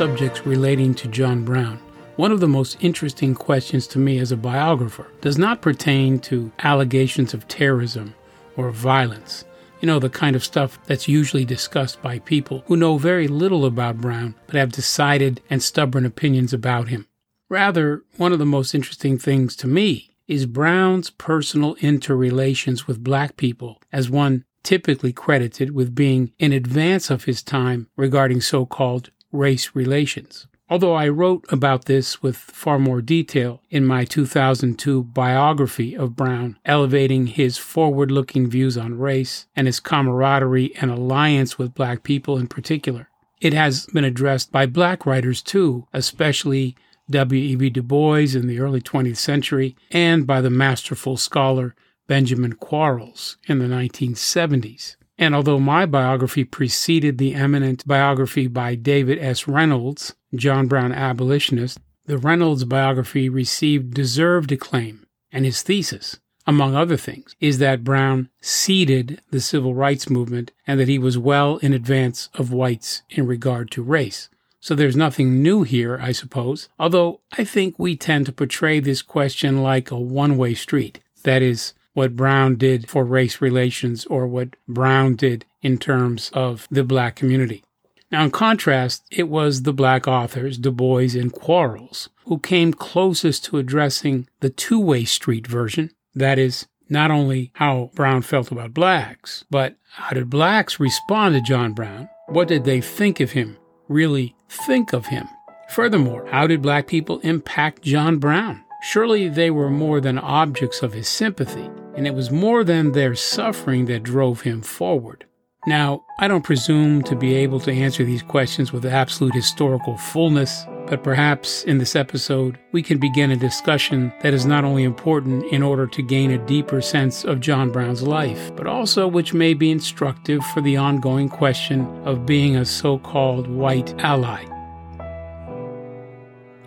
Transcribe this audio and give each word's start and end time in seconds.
subjects 0.00 0.46
relating 0.46 0.94
to 0.94 1.08
John 1.08 1.44
Brown, 1.44 1.78
one 2.16 2.32
of 2.32 2.40
the 2.40 2.48
most 2.48 2.78
interesting 2.80 3.34
questions 3.34 3.86
to 3.88 3.98
me 3.98 4.18
as 4.18 4.32
a 4.32 4.36
biographer 4.38 5.06
does 5.20 5.36
not 5.36 5.60
pertain 5.60 6.18
to 6.20 6.50
allegations 6.60 7.34
of 7.34 7.46
terrorism 7.48 8.14
or 8.56 8.70
violence. 8.70 9.44
You 9.82 9.88
know, 9.88 9.98
the 9.98 10.08
kind 10.08 10.34
of 10.34 10.42
stuff 10.42 10.78
that's 10.86 11.06
usually 11.06 11.44
discussed 11.44 12.00
by 12.00 12.18
people 12.20 12.64
who 12.66 12.78
know 12.78 12.96
very 12.96 13.28
little 13.28 13.66
about 13.66 14.00
Brown 14.00 14.34
but 14.46 14.54
have 14.54 14.72
decided 14.72 15.42
and 15.50 15.62
stubborn 15.62 16.06
opinions 16.06 16.54
about 16.54 16.88
him. 16.88 17.06
Rather, 17.50 18.02
one 18.16 18.32
of 18.32 18.38
the 18.38 18.46
most 18.46 18.74
interesting 18.74 19.18
things 19.18 19.54
to 19.56 19.66
me 19.66 20.16
is 20.26 20.46
Brown's 20.46 21.10
personal 21.10 21.74
interrelations 21.82 22.86
with 22.86 23.04
black 23.04 23.36
people 23.36 23.82
as 23.92 24.08
one 24.08 24.46
typically 24.62 25.12
credited 25.12 25.72
with 25.72 25.94
being 25.94 26.32
in 26.38 26.54
advance 26.54 27.10
of 27.10 27.24
his 27.24 27.42
time 27.42 27.88
regarding 27.98 28.40
so 28.40 28.64
called 28.64 29.10
race 29.32 29.74
relations. 29.74 30.46
Although 30.70 30.94
I 30.94 31.08
wrote 31.08 31.44
about 31.48 31.86
this 31.86 32.22
with 32.22 32.36
far 32.36 32.78
more 32.78 33.02
detail 33.02 33.60
in 33.70 33.84
my 33.84 34.04
2002 34.04 35.02
biography 35.02 35.96
of 35.96 36.14
Brown, 36.14 36.58
elevating 36.64 37.26
his 37.26 37.58
forward 37.58 38.12
looking 38.12 38.48
views 38.48 38.78
on 38.78 38.96
race 38.96 39.46
and 39.56 39.66
his 39.66 39.80
camaraderie 39.80 40.72
and 40.80 40.92
alliance 40.92 41.58
with 41.58 41.74
black 41.74 42.04
people 42.04 42.38
in 42.38 42.46
particular. 42.46 43.08
It 43.40 43.52
has 43.52 43.86
been 43.86 44.04
addressed 44.04 44.52
by 44.52 44.66
black 44.66 45.04
writers 45.04 45.42
too, 45.42 45.88
especially 45.92 46.76
W.E.B. 47.10 47.70
Du 47.70 47.82
Bois 47.82 48.36
in 48.36 48.46
the 48.46 48.60
early 48.60 48.80
20th 48.80 49.16
century 49.16 49.74
and 49.90 50.24
by 50.24 50.40
the 50.40 50.50
masterful 50.50 51.16
scholar 51.16 51.74
Benjamin 52.06 52.52
Quarles 52.52 53.38
in 53.48 53.58
the 53.58 53.66
1970s. 53.66 54.94
And 55.20 55.34
although 55.34 55.60
my 55.60 55.84
biography 55.84 56.44
preceded 56.44 57.18
the 57.18 57.34
eminent 57.34 57.86
biography 57.86 58.46
by 58.46 58.74
David 58.74 59.18
S. 59.18 59.46
Reynolds, 59.46 60.14
John 60.34 60.66
Brown 60.66 60.92
abolitionist, 60.92 61.78
the 62.06 62.16
Reynolds 62.16 62.64
biography 62.64 63.28
received 63.28 63.92
deserved 63.92 64.50
acclaim, 64.50 65.06
and 65.30 65.44
his 65.44 65.62
thesis, 65.62 66.18
among 66.46 66.74
other 66.74 66.96
things, 66.96 67.36
is 67.38 67.58
that 67.58 67.84
Brown 67.84 68.30
seeded 68.40 69.20
the 69.30 69.42
civil 69.42 69.74
rights 69.74 70.08
movement 70.08 70.52
and 70.66 70.80
that 70.80 70.88
he 70.88 70.98
was 70.98 71.18
well 71.18 71.58
in 71.58 71.74
advance 71.74 72.30
of 72.32 72.50
whites 72.50 73.02
in 73.10 73.26
regard 73.26 73.70
to 73.72 73.82
race. 73.82 74.30
So 74.58 74.74
there's 74.74 74.96
nothing 74.96 75.42
new 75.42 75.64
here, 75.64 75.98
I 76.00 76.12
suppose, 76.12 76.70
although 76.78 77.20
I 77.36 77.44
think 77.44 77.78
we 77.78 77.94
tend 77.94 78.24
to 78.26 78.32
portray 78.32 78.80
this 78.80 79.02
question 79.02 79.62
like 79.62 79.90
a 79.90 80.00
one 80.00 80.38
way 80.38 80.54
street. 80.54 81.00
That 81.24 81.42
is, 81.42 81.74
what 81.92 82.16
Brown 82.16 82.56
did 82.56 82.88
for 82.88 83.04
race 83.04 83.40
relations 83.40 84.06
or 84.06 84.26
what 84.26 84.56
Brown 84.68 85.16
did 85.16 85.44
in 85.62 85.78
terms 85.78 86.30
of 86.34 86.66
the 86.70 86.84
black 86.84 87.16
community. 87.16 87.62
Now, 88.10 88.24
in 88.24 88.30
contrast, 88.32 89.04
it 89.10 89.28
was 89.28 89.62
the 89.62 89.72
black 89.72 90.08
authors, 90.08 90.58
Du 90.58 90.72
Bois 90.72 91.14
and 91.14 91.32
Quarles, 91.32 92.08
who 92.24 92.38
came 92.38 92.72
closest 92.72 93.44
to 93.46 93.58
addressing 93.58 94.28
the 94.40 94.50
two 94.50 94.80
way 94.80 95.04
street 95.04 95.46
version. 95.46 95.90
That 96.14 96.38
is, 96.38 96.66
not 96.88 97.12
only 97.12 97.52
how 97.54 97.90
Brown 97.94 98.22
felt 98.22 98.50
about 98.50 98.74
blacks, 98.74 99.44
but 99.48 99.76
how 99.92 100.10
did 100.10 100.28
blacks 100.28 100.80
respond 100.80 101.34
to 101.36 101.40
John 101.40 101.72
Brown? 101.72 102.08
What 102.26 102.48
did 102.48 102.64
they 102.64 102.80
think 102.80 103.20
of 103.20 103.30
him? 103.32 103.56
Really 103.88 104.34
think 104.48 104.92
of 104.92 105.06
him? 105.06 105.28
Furthermore, 105.68 106.26
how 106.26 106.48
did 106.48 106.62
black 106.62 106.88
people 106.88 107.20
impact 107.20 107.82
John 107.82 108.18
Brown? 108.18 108.64
Surely 108.82 109.28
they 109.28 109.50
were 109.50 109.70
more 109.70 110.00
than 110.00 110.18
objects 110.18 110.82
of 110.82 110.94
his 110.94 111.06
sympathy, 111.06 111.70
and 111.94 112.06
it 112.06 112.14
was 112.14 112.30
more 112.30 112.64
than 112.64 112.92
their 112.92 113.14
suffering 113.14 113.84
that 113.84 114.02
drove 114.02 114.40
him 114.40 114.62
forward. 114.62 115.26
Now, 115.66 116.02
I 116.18 116.26
don't 116.26 116.44
presume 116.44 117.02
to 117.02 117.14
be 117.14 117.34
able 117.34 117.60
to 117.60 117.72
answer 117.72 118.02
these 118.02 118.22
questions 118.22 118.72
with 118.72 118.86
absolute 118.86 119.34
historical 119.34 119.98
fullness, 119.98 120.64
but 120.86 121.04
perhaps 121.04 121.62
in 121.64 121.76
this 121.76 121.94
episode 121.94 122.58
we 122.72 122.82
can 122.82 122.96
begin 122.96 123.30
a 123.30 123.36
discussion 123.36 124.10
that 124.22 124.32
is 124.32 124.46
not 124.46 124.64
only 124.64 124.84
important 124.84 125.44
in 125.52 125.62
order 125.62 125.86
to 125.86 126.02
gain 126.02 126.30
a 126.30 126.46
deeper 126.46 126.80
sense 126.80 127.24
of 127.24 127.40
John 127.40 127.70
Brown's 127.70 128.02
life, 128.02 128.50
but 128.56 128.66
also 128.66 129.06
which 129.06 129.34
may 129.34 129.52
be 129.52 129.70
instructive 129.70 130.42
for 130.46 130.62
the 130.62 130.78
ongoing 130.78 131.28
question 131.28 131.86
of 132.06 132.24
being 132.24 132.56
a 132.56 132.64
so 132.64 132.98
called 132.98 133.46
white 133.46 133.94
ally. 134.02 134.42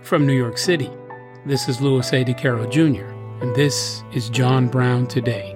From 0.04 0.28
New 0.28 0.34
York 0.38 0.60
City, 0.60 0.92
this 1.46 1.68
is 1.68 1.82
Louis 1.82 2.08
A. 2.14 2.24
DeCaro 2.24 2.72
Jr., 2.72 3.06
and 3.44 3.54
this 3.54 4.02
is 4.14 4.30
John 4.30 4.70
Brown 4.70 5.08
Today. 5.08 5.54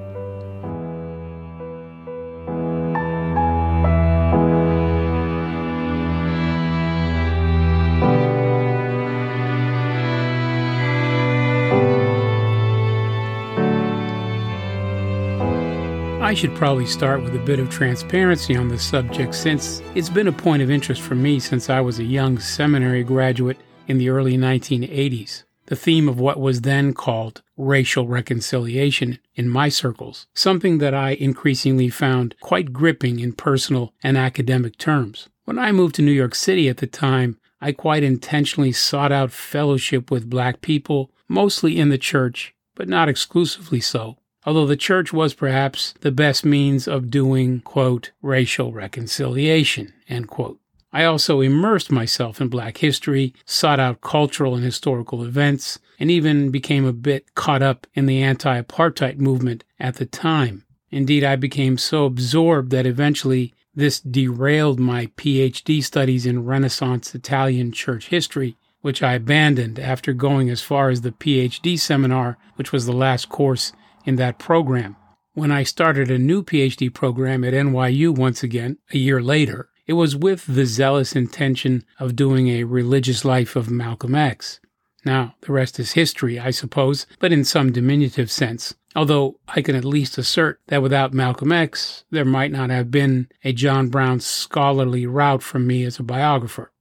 I 16.21 16.33
should 16.33 16.53
probably 16.55 16.85
start 16.85 17.23
with 17.23 17.33
a 17.33 17.39
bit 17.39 17.59
of 17.59 17.69
transparency 17.69 18.57
on 18.57 18.67
this 18.67 18.83
subject 18.83 19.33
since 19.33 19.81
it's 19.95 20.09
been 20.09 20.27
a 20.27 20.33
point 20.33 20.61
of 20.61 20.69
interest 20.69 21.01
for 21.01 21.15
me 21.15 21.39
since 21.39 21.69
I 21.69 21.79
was 21.79 21.99
a 21.99 22.03
young 22.03 22.37
seminary 22.39 23.05
graduate 23.05 23.57
in 23.87 23.97
the 23.97 24.09
early 24.09 24.37
1980s. 24.37 25.47
The 25.67 25.75
theme 25.75 26.09
of 26.09 26.19
what 26.19 26.39
was 26.39 26.61
then 26.61 26.94
called 26.94 27.41
racial 27.55 28.07
reconciliation 28.07 29.19
in 29.35 29.47
my 29.47 29.69
circles, 29.69 30.28
something 30.33 30.79
that 30.79 30.94
I 30.94 31.11
increasingly 31.11 31.89
found 31.89 32.35
quite 32.41 32.73
gripping 32.73 33.19
in 33.19 33.33
personal 33.33 33.94
and 34.03 34.17
academic 34.17 34.78
terms. 34.78 35.29
When 35.45 35.59
I 35.59 35.72
moved 35.72 35.95
to 35.95 36.01
New 36.01 36.11
York 36.11 36.35
City 36.35 36.67
at 36.67 36.78
the 36.78 36.88
time, 36.88 37.38
I 37.61 37.72
quite 37.72 38.03
intentionally 38.03 38.72
sought 38.72 39.11
out 39.11 39.31
fellowship 39.31 40.11
with 40.11 40.29
black 40.29 40.61
people, 40.61 41.11
mostly 41.28 41.79
in 41.79 41.89
the 41.89 41.97
church, 41.97 42.53
but 42.75 42.89
not 42.89 43.09
exclusively 43.09 43.79
so 43.79 44.17
although 44.47 44.66
the 44.66 44.78
church 44.78 45.11
was 45.11 45.34
perhaps 45.34 45.94
the 45.99 46.11
best 46.11 46.45
means 46.45 46.88
of 46.88 47.11
doing, 47.11 47.59
quote, 47.59 48.11
racial 48.22 48.72
reconciliation, 48.72 49.94
end 50.07 50.29
quote. 50.29 50.57
I 50.93 51.03
also 51.03 51.41
immersed 51.41 51.91
myself 51.91 52.39
in 52.39 52.47
black 52.47 52.77
history, 52.77 53.33
sought 53.45 53.79
out 53.79 54.01
cultural 54.01 54.55
and 54.55 54.63
historical 54.63 55.23
events, 55.23 55.79
and 55.99 56.09
even 56.09 56.49
became 56.49 56.85
a 56.85 56.93
bit 56.93 57.35
caught 57.35 57.61
up 57.61 57.85
in 57.93 58.05
the 58.05 58.21
anti 58.23 58.61
apartheid 58.61 59.17
movement 59.17 59.63
at 59.79 59.95
the 59.95 60.05
time. 60.05 60.63
Indeed, 60.89 61.23
I 61.23 61.35
became 61.35 61.77
so 61.77 62.05
absorbed 62.05 62.71
that 62.71 62.85
eventually 62.85 63.53
this 63.75 63.99
derailed 63.99 64.79
my 64.79 65.07
PhD 65.17 65.83
studies 65.83 66.25
in 66.25 66.45
Renaissance 66.45 67.13
Italian 67.13 67.71
church 67.71 68.07
history, 68.07 68.57
which 68.81 69.03
I 69.03 69.13
abandoned 69.13 69.79
after 69.79 70.13
going 70.13 70.49
as 70.49 70.61
far 70.61 70.89
as 70.89 71.01
the 71.01 71.11
PhD 71.11 71.77
seminar, 71.79 72.37
which 72.55 72.71
was 72.71 72.85
the 72.85 72.93
last 72.93 73.27
course 73.29 73.73
in 74.05 74.15
that 74.15 74.39
program. 74.39 74.95
When 75.33 75.51
I 75.51 75.63
started 75.63 76.09
a 76.09 76.17
new 76.17 76.41
PhD 76.41 76.91
program 76.91 77.43
at 77.43 77.53
NYU 77.53 78.15
once 78.17 78.41
again, 78.41 78.77
a 78.91 78.97
year 78.97 79.21
later, 79.21 79.69
it 79.87 79.93
was 79.93 80.15
with 80.15 80.45
the 80.45 80.65
zealous 80.65 81.15
intention 81.15 81.83
of 81.99 82.15
doing 82.15 82.49
a 82.49 82.65
religious 82.65 83.25
life 83.25 83.55
of 83.55 83.71
Malcolm 83.71 84.13
X. 84.13 84.59
Now, 85.05 85.35
the 85.41 85.53
rest 85.53 85.79
is 85.79 85.93
history, 85.93 86.37
I 86.37 86.51
suppose, 86.51 87.07
but 87.19 87.31
in 87.31 87.45
some 87.45 87.71
diminutive 87.71 88.29
sense. 88.29 88.75
Although 88.95 89.39
I 89.47 89.61
can 89.61 89.75
at 89.75 89.85
least 89.85 90.17
assert 90.17 90.59
that 90.67 90.81
without 90.81 91.13
Malcolm 91.13 91.51
X, 91.51 92.03
there 92.11 92.25
might 92.25 92.51
not 92.51 92.69
have 92.69 92.91
been 92.91 93.29
a 93.43 93.53
John 93.53 93.87
Brown 93.87 94.19
scholarly 94.19 95.05
route 95.05 95.43
for 95.43 95.59
me 95.59 95.84
as 95.84 95.99
a 95.99 96.03
biographer. 96.03 96.72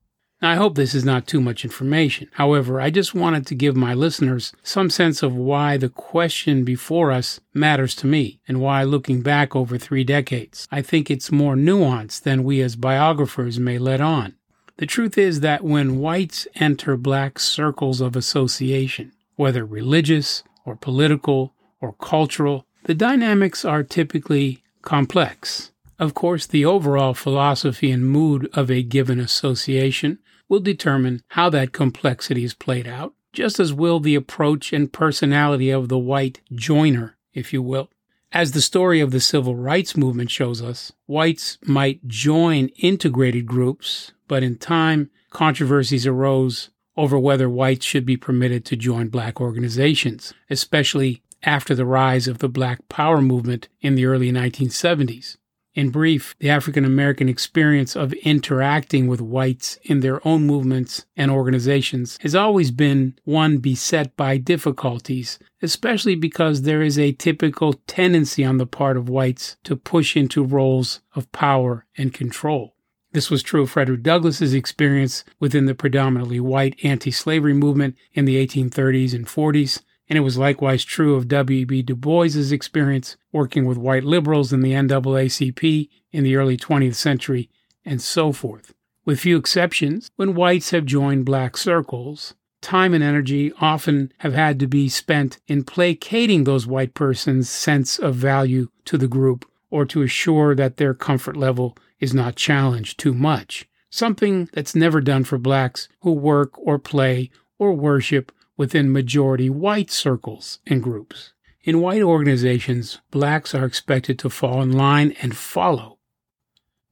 Now, 0.41 0.51
I 0.51 0.55
hope 0.55 0.75
this 0.75 0.93
is 0.93 1.03
not 1.03 1.25
too 1.25 1.41
much 1.41 1.65
information. 1.65 2.29
However, 2.33 2.79
I 2.79 2.91
just 2.91 3.15
wanted 3.15 3.47
to 3.47 3.55
give 3.55 3.75
my 3.75 3.95
listeners 3.95 4.53
some 4.61 4.91
sense 4.91 5.23
of 5.23 5.35
why 5.35 5.77
the 5.77 5.89
question 5.89 6.63
before 6.63 7.11
us 7.11 7.39
matters 7.55 7.95
to 7.95 8.07
me 8.07 8.39
and 8.47 8.61
why 8.61 8.83
looking 8.83 9.21
back 9.21 9.55
over 9.55 9.79
three 9.79 10.03
decades, 10.03 10.67
I 10.71 10.83
think 10.83 11.09
it's 11.09 11.31
more 11.31 11.55
nuanced 11.55 12.21
than 12.21 12.43
we 12.43 12.61
as 12.61 12.75
biographers 12.75 13.59
may 13.59 13.79
let 13.79 13.99
on. 13.99 14.35
The 14.77 14.85
truth 14.85 15.17
is 15.17 15.39
that 15.39 15.63
when 15.63 15.99
whites 15.99 16.47
enter 16.53 16.97
black 16.97 17.39
circles 17.39 17.99
of 17.99 18.15
association, 18.15 19.13
whether 19.37 19.65
religious 19.65 20.43
or 20.65 20.75
political 20.75 21.55
or 21.81 21.93
cultural, 21.93 22.67
the 22.83 22.93
dynamics 22.93 23.65
are 23.65 23.81
typically 23.81 24.63
complex. 24.83 25.71
Of 25.99 26.13
course, 26.13 26.45
the 26.45 26.65
overall 26.65 27.13
philosophy 27.13 27.89
and 27.91 28.07
mood 28.07 28.49
of 28.53 28.69
a 28.69 28.83
given 28.83 29.19
association 29.19 30.19
will 30.47 30.59
determine 30.59 31.23
how 31.29 31.49
that 31.49 31.73
complexity 31.73 32.43
is 32.43 32.53
played 32.53 32.87
out, 32.87 33.13
just 33.33 33.59
as 33.59 33.73
will 33.73 33.99
the 33.99 34.15
approach 34.15 34.71
and 34.71 34.93
personality 34.93 35.69
of 35.71 35.89
the 35.89 35.97
white 35.97 36.41
joiner, 36.53 37.17
if 37.33 37.51
you 37.51 37.61
will. 37.61 37.89
As 38.31 38.51
the 38.51 38.61
story 38.61 38.99
of 38.99 39.11
the 39.11 39.19
civil 39.19 39.55
rights 39.55 39.97
movement 39.97 40.29
shows 40.29 40.61
us, 40.61 40.91
whites 41.07 41.57
might 41.65 42.07
join 42.07 42.67
integrated 42.77 43.45
groups, 43.45 44.11
but 44.27 44.43
in 44.43 44.57
time, 44.57 45.09
controversies 45.31 46.05
arose 46.05 46.69
over 46.95 47.17
whether 47.17 47.49
whites 47.49 47.85
should 47.85 48.05
be 48.05 48.17
permitted 48.17 48.65
to 48.65 48.75
join 48.75 49.07
black 49.07 49.39
organizations, 49.39 50.33
especially 50.49 51.23
after 51.43 51.73
the 51.73 51.85
rise 51.85 52.27
of 52.27 52.39
the 52.39 52.49
Black 52.49 52.87
Power 52.89 53.21
movement 53.21 53.69
in 53.81 53.95
the 53.95 54.05
early 54.05 54.31
1970s. 54.31 55.37
In 55.77 55.91
brief, 55.91 56.35
the 56.39 56.49
African 56.49 56.85
American 56.85 57.29
experience 57.29 57.95
of 57.95 58.11
interacting 58.13 59.05
with 59.05 59.21
whites 59.21 59.77
in 59.83 59.99
their 59.99 60.27
own 60.27 60.41
movements 60.47 61.05
and 61.15 61.29
organizations 61.29 62.17
has 62.21 62.33
always 62.33 62.71
been 62.71 63.13
one 63.25 63.59
beset 63.59 64.17
by 64.17 64.37
difficulties, 64.37 65.37
especially 65.61 66.15
because 66.15 66.63
there 66.63 66.81
is 66.81 66.97
a 66.97 67.11
typical 67.11 67.73
tendency 67.85 68.43
on 68.43 68.57
the 68.57 68.65
part 68.65 68.97
of 68.97 69.07
whites 69.07 69.57
to 69.65 69.75
push 69.75 70.17
into 70.17 70.43
roles 70.43 71.01
of 71.13 71.31
power 71.31 71.85
and 71.95 72.11
control. 72.11 72.73
This 73.11 73.29
was 73.29 73.43
true 73.43 73.61
of 73.61 73.69
Frederick 73.69 74.01
Douglass's 74.01 74.55
experience 74.55 75.23
within 75.39 75.67
the 75.67 75.75
predominantly 75.75 76.39
white 76.39 76.75
anti 76.83 77.11
slavery 77.11 77.53
movement 77.53 77.95
in 78.13 78.25
the 78.25 78.43
1830s 78.43 79.13
and 79.13 79.27
40s, 79.27 79.83
and 80.09 80.17
it 80.17 80.21
was 80.21 80.37
likewise 80.37 80.83
true 80.83 81.15
of 81.15 81.27
W.E.B. 81.27 81.81
Du 81.83 81.95
Bois's 81.95 82.51
experience 82.51 83.17
working 83.31 83.65
with 83.65 83.77
white 83.77 84.03
liberals 84.03 84.53
in 84.53 84.61
the 84.61 84.71
NAACP 84.71 85.89
in 86.11 86.23
the 86.23 86.35
early 86.35 86.57
20th 86.57 86.95
century, 86.95 87.49
and 87.85 88.01
so 88.01 88.31
forth. 88.31 88.73
With 89.05 89.19
few 89.19 89.37
exceptions, 89.37 90.11
when 90.15 90.35
whites 90.35 90.71
have 90.71 90.85
joined 90.85 91.25
black 91.25 91.55
circles, 91.55 92.33
time 92.61 92.93
and 92.93 93.03
energy 93.03 93.53
often 93.61 94.11
have 94.19 94.33
had 94.33 94.59
to 94.59 94.67
be 94.67 94.89
spent 94.89 95.39
in 95.47 95.63
placating 95.63 96.43
those 96.43 96.67
white 96.67 96.93
persons' 96.93 97.49
sense 97.49 97.97
of 97.97 98.15
value 98.15 98.69
to 98.85 98.97
the 98.97 99.07
group 99.07 99.49
or 99.69 99.85
to 99.85 100.01
assure 100.01 100.55
that 100.55 100.77
their 100.77 100.93
comfort 100.93 101.37
level 101.37 101.77
is 101.99 102.13
not 102.13 102.35
challenged 102.35 102.97
too 102.97 103.13
much, 103.13 103.67
something 103.89 104.49
that's 104.53 104.75
never 104.75 105.01
done 105.01 105.23
for 105.23 105.37
blacks 105.37 105.87
who 106.01 106.11
work 106.11 106.51
or 106.57 106.79
play 106.79 107.29
or 107.57 107.73
worship 107.73 108.31
within 108.57 108.91
majority 108.91 109.49
white 109.49 109.91
circles 109.91 110.59
and 110.67 110.83
groups. 110.83 111.33
In 111.63 111.81
white 111.81 112.01
organizations, 112.01 112.99
blacks 113.11 113.53
are 113.53 113.65
expected 113.65 114.17
to 114.19 114.29
fall 114.29 114.61
in 114.61 114.71
line 114.71 115.15
and 115.21 115.37
follow. 115.37 115.99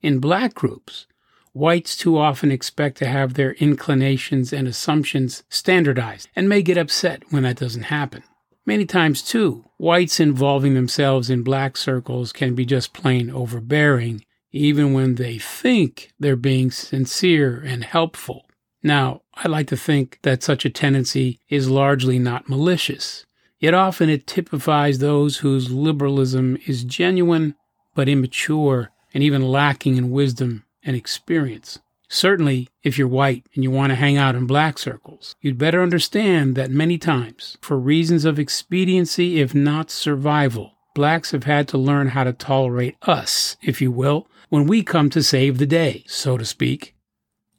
In 0.01 0.19
black 0.19 0.53
groups, 0.53 1.07
whites 1.53 1.95
too 1.95 2.17
often 2.17 2.51
expect 2.51 2.97
to 2.97 3.07
have 3.07 3.33
their 3.33 3.53
inclinations 3.53 4.53
and 4.53 4.67
assumptions 4.67 5.43
standardized 5.49 6.27
and 6.35 6.47
may 6.47 6.61
get 6.61 6.77
upset 6.77 7.23
when 7.31 7.43
that 7.43 7.57
doesn't 7.57 7.83
happen. 7.83 8.21
Many 8.65 8.85
times, 8.85 9.21
too, 9.21 9.63
whites 9.77 10.19
involving 10.19 10.73
themselves 10.73 11.29
in 11.29 11.43
black 11.43 11.77
circles 11.77 12.33
can 12.33 12.55
be 12.55 12.65
just 12.65 12.93
plain 12.93 13.29
overbearing, 13.29 14.25
even 14.51 14.91
when 14.91 15.15
they 15.15 15.37
think 15.37 16.11
they're 16.19 16.35
being 16.35 16.71
sincere 16.71 17.61
and 17.65 17.83
helpful. 17.83 18.45
Now, 18.81 19.21
I 19.37 19.47
like 19.47 19.67
to 19.67 19.77
think 19.77 20.19
that 20.23 20.43
such 20.43 20.65
a 20.65 20.69
tendency 20.69 21.39
is 21.49 21.69
largely 21.69 22.17
not 22.19 22.49
malicious, 22.49 23.25
yet 23.59 23.73
often 23.73 24.09
it 24.09 24.27
typifies 24.27 24.99
those 24.99 25.37
whose 25.37 25.71
liberalism 25.71 26.57
is 26.65 26.83
genuine 26.83 27.55
but 27.93 28.09
immature 28.09 28.91
and 29.13 29.23
even 29.23 29.41
lacking 29.41 29.97
in 29.97 30.11
wisdom 30.11 30.63
and 30.83 30.95
experience. 30.95 31.79
Certainly, 32.07 32.69
if 32.83 32.97
you're 32.97 33.07
white 33.07 33.45
and 33.55 33.63
you 33.63 33.71
want 33.71 33.91
to 33.91 33.95
hang 33.95 34.15
out 34.15 34.35
in 34.35 34.45
black 34.45 34.77
circles, 34.77 35.35
you'd 35.41 35.57
better 35.57 35.81
understand 35.81 36.55
that 36.55 36.69
many 36.71 36.97
times, 36.97 37.57
for 37.61 37.77
reasons 37.77 38.25
of 38.25 38.39
expediency, 38.39 39.41
if 39.41 39.55
not 39.55 39.89
survival, 39.89 40.73
blacks 40.93 41.31
have 41.31 41.43
had 41.45 41.67
to 41.69 41.77
learn 41.77 42.09
how 42.09 42.23
to 42.23 42.31
tolerate 42.33 42.95
us, 43.01 43.57
if 43.61 43.81
you 43.81 43.91
will, 43.91 44.27
when 44.49 44.67
we 44.67 44.83
come 44.83 45.09
to 45.09 45.23
save 45.23 45.57
the 45.57 45.65
day, 45.65 46.03
so 46.07 46.37
to 46.37 46.45
speak. 46.45 46.94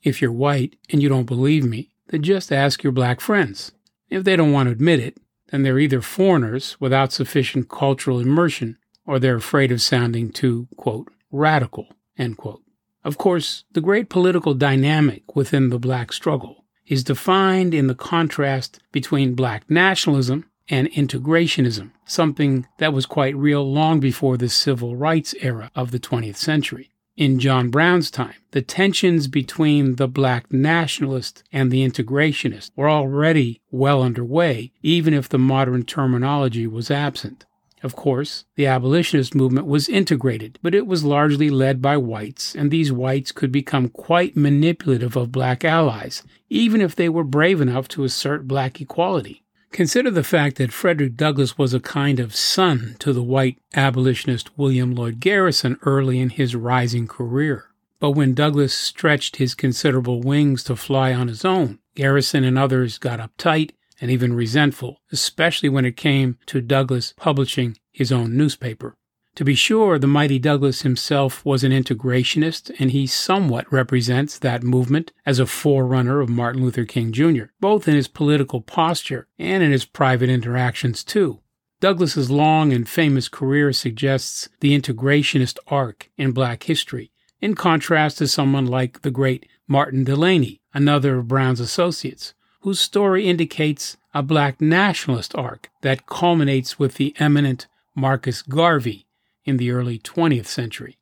If 0.06 0.22
you're 0.22 0.30
white 0.30 0.76
and 0.88 1.02
you 1.02 1.08
don't 1.08 1.24
believe 1.24 1.64
me, 1.64 1.90
then 2.10 2.22
just 2.22 2.52
ask 2.52 2.84
your 2.84 2.92
black 2.92 3.20
friends. 3.20 3.72
If 4.08 4.22
they 4.22 4.36
don't 4.36 4.52
want 4.52 4.68
to 4.68 4.72
admit 4.72 5.00
it, 5.00 5.18
then 5.50 5.64
they're 5.64 5.80
either 5.80 6.00
foreigners 6.00 6.76
without 6.78 7.12
sufficient 7.12 7.68
cultural 7.68 8.20
immersion 8.20 8.78
or 9.04 9.18
they're 9.18 9.34
afraid 9.34 9.72
of 9.72 9.82
sounding 9.82 10.30
too, 10.30 10.68
quote, 10.76 11.08
radical, 11.32 11.88
end 12.16 12.36
quote. 12.36 12.62
Of 13.02 13.18
course, 13.18 13.64
the 13.72 13.80
great 13.80 14.08
political 14.08 14.54
dynamic 14.54 15.34
within 15.34 15.70
the 15.70 15.78
black 15.80 16.12
struggle 16.12 16.64
is 16.86 17.02
defined 17.02 17.74
in 17.74 17.88
the 17.88 17.94
contrast 17.96 18.78
between 18.92 19.34
black 19.34 19.68
nationalism 19.68 20.48
and 20.68 20.88
integrationism, 20.92 21.90
something 22.04 22.68
that 22.78 22.92
was 22.92 23.06
quite 23.06 23.34
real 23.34 23.68
long 23.68 23.98
before 23.98 24.36
the 24.36 24.48
civil 24.48 24.94
rights 24.94 25.34
era 25.40 25.72
of 25.74 25.90
the 25.90 25.98
20th 25.98 26.36
century 26.36 26.92
in 27.16 27.38
John 27.38 27.70
Brown's 27.70 28.10
time, 28.10 28.34
the 28.50 28.62
tensions 28.62 29.26
between 29.26 29.96
the 29.96 30.08
black 30.08 30.52
nationalist 30.52 31.42
and 31.50 31.70
the 31.70 31.82
integrationist 31.88 32.70
were 32.76 32.90
already 32.90 33.60
well 33.70 34.02
underway, 34.02 34.72
even 34.82 35.14
if 35.14 35.28
the 35.28 35.38
modern 35.38 35.84
terminology 35.84 36.66
was 36.66 36.90
absent. 36.90 37.46
Of 37.82 37.94
course, 37.94 38.44
the 38.56 38.66
abolitionist 38.66 39.34
movement 39.34 39.66
was 39.66 39.88
integrated, 39.88 40.58
but 40.62 40.74
it 40.74 40.86
was 40.86 41.04
largely 41.04 41.50
led 41.50 41.80
by 41.80 41.96
whites, 41.96 42.54
and 42.54 42.70
these 42.70 42.90
whites 42.90 43.32
could 43.32 43.52
become 43.52 43.88
quite 43.88 44.36
manipulative 44.36 45.16
of 45.16 45.32
black 45.32 45.64
allies, 45.64 46.22
even 46.48 46.80
if 46.80 46.96
they 46.96 47.08
were 47.08 47.24
brave 47.24 47.60
enough 47.60 47.86
to 47.88 48.04
assert 48.04 48.48
black 48.48 48.80
equality. 48.80 49.42
Consider 49.72 50.10
the 50.10 50.24
fact 50.24 50.56
that 50.56 50.72
Frederick 50.72 51.16
Douglass 51.16 51.58
was 51.58 51.74
a 51.74 51.80
kind 51.80 52.18
of 52.18 52.34
son 52.34 52.96
to 52.98 53.12
the 53.12 53.22
white 53.22 53.58
abolitionist 53.74 54.56
William 54.58 54.94
Lloyd 54.94 55.20
Garrison 55.20 55.78
early 55.82 56.18
in 56.18 56.30
his 56.30 56.54
rising 56.56 57.06
career. 57.06 57.70
But 57.98 58.12
when 58.12 58.34
Douglass 58.34 58.74
stretched 58.74 59.36
his 59.36 59.54
considerable 59.54 60.20
wings 60.20 60.64
to 60.64 60.76
fly 60.76 61.12
on 61.12 61.28
his 61.28 61.44
own, 61.44 61.78
Garrison 61.94 62.44
and 62.44 62.58
others 62.58 62.98
got 62.98 63.20
uptight 63.20 63.72
and 64.00 64.10
even 64.10 64.34
resentful, 64.34 65.00
especially 65.12 65.68
when 65.68 65.84
it 65.84 65.96
came 65.96 66.38
to 66.46 66.60
Douglass 66.60 67.14
publishing 67.16 67.76
his 67.92 68.12
own 68.12 68.36
newspaper. 68.36 68.96
To 69.36 69.44
be 69.44 69.54
sure, 69.54 69.98
the 69.98 70.06
mighty 70.06 70.38
Douglass 70.38 70.80
himself 70.80 71.44
was 71.44 71.62
an 71.62 71.70
integrationist, 71.70 72.74
and 72.78 72.90
he 72.90 73.06
somewhat 73.06 73.70
represents 73.70 74.38
that 74.38 74.62
movement 74.62 75.12
as 75.26 75.38
a 75.38 75.44
forerunner 75.44 76.20
of 76.20 76.30
Martin 76.30 76.62
Luther 76.62 76.86
King 76.86 77.12
Jr., 77.12 77.44
both 77.60 77.86
in 77.86 77.94
his 77.94 78.08
political 78.08 78.62
posture 78.62 79.28
and 79.38 79.62
in 79.62 79.72
his 79.72 79.84
private 79.84 80.30
interactions, 80.30 81.04
too. 81.04 81.40
Douglass's 81.80 82.30
long 82.30 82.72
and 82.72 82.88
famous 82.88 83.28
career 83.28 83.74
suggests 83.74 84.48
the 84.60 84.74
integrationist 84.74 85.58
arc 85.66 86.08
in 86.16 86.32
black 86.32 86.62
history, 86.62 87.12
in 87.38 87.54
contrast 87.54 88.16
to 88.16 88.28
someone 88.28 88.64
like 88.64 89.02
the 89.02 89.10
great 89.10 89.46
Martin 89.68 90.02
Delany, 90.02 90.62
another 90.72 91.18
of 91.18 91.28
Brown's 91.28 91.60
associates, 91.60 92.32
whose 92.60 92.80
story 92.80 93.26
indicates 93.26 93.98
a 94.14 94.22
black 94.22 94.62
nationalist 94.62 95.34
arc 95.34 95.68
that 95.82 96.06
culminates 96.06 96.78
with 96.78 96.94
the 96.94 97.14
eminent 97.18 97.66
Marcus 97.94 98.40
Garvey 98.40 99.05
in 99.46 99.56
the 99.56 99.70
early 99.70 99.98
20th 99.98 100.46
century. 100.46 100.98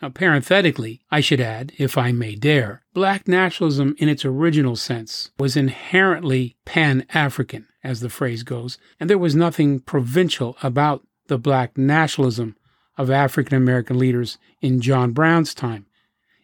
Now, 0.00 0.08
parenthetically, 0.08 1.02
I 1.10 1.20
should 1.20 1.40
add, 1.40 1.72
if 1.76 1.98
I 1.98 2.12
may 2.12 2.34
dare, 2.34 2.82
black 2.94 3.28
nationalism 3.28 3.94
in 3.98 4.08
its 4.08 4.24
original 4.24 4.76
sense 4.76 5.30
was 5.38 5.56
inherently 5.56 6.56
pan 6.64 7.04
African, 7.12 7.66
as 7.84 8.00
the 8.00 8.08
phrase 8.08 8.42
goes, 8.42 8.78
and 8.98 9.10
there 9.10 9.18
was 9.18 9.34
nothing 9.34 9.80
provincial 9.80 10.56
about 10.62 11.06
the 11.26 11.36
black 11.38 11.76
nationalism 11.76 12.56
of 12.96 13.10
African 13.10 13.56
American 13.56 13.98
leaders 13.98 14.38
in 14.62 14.80
John 14.80 15.12
Brown's 15.12 15.52
time. 15.52 15.86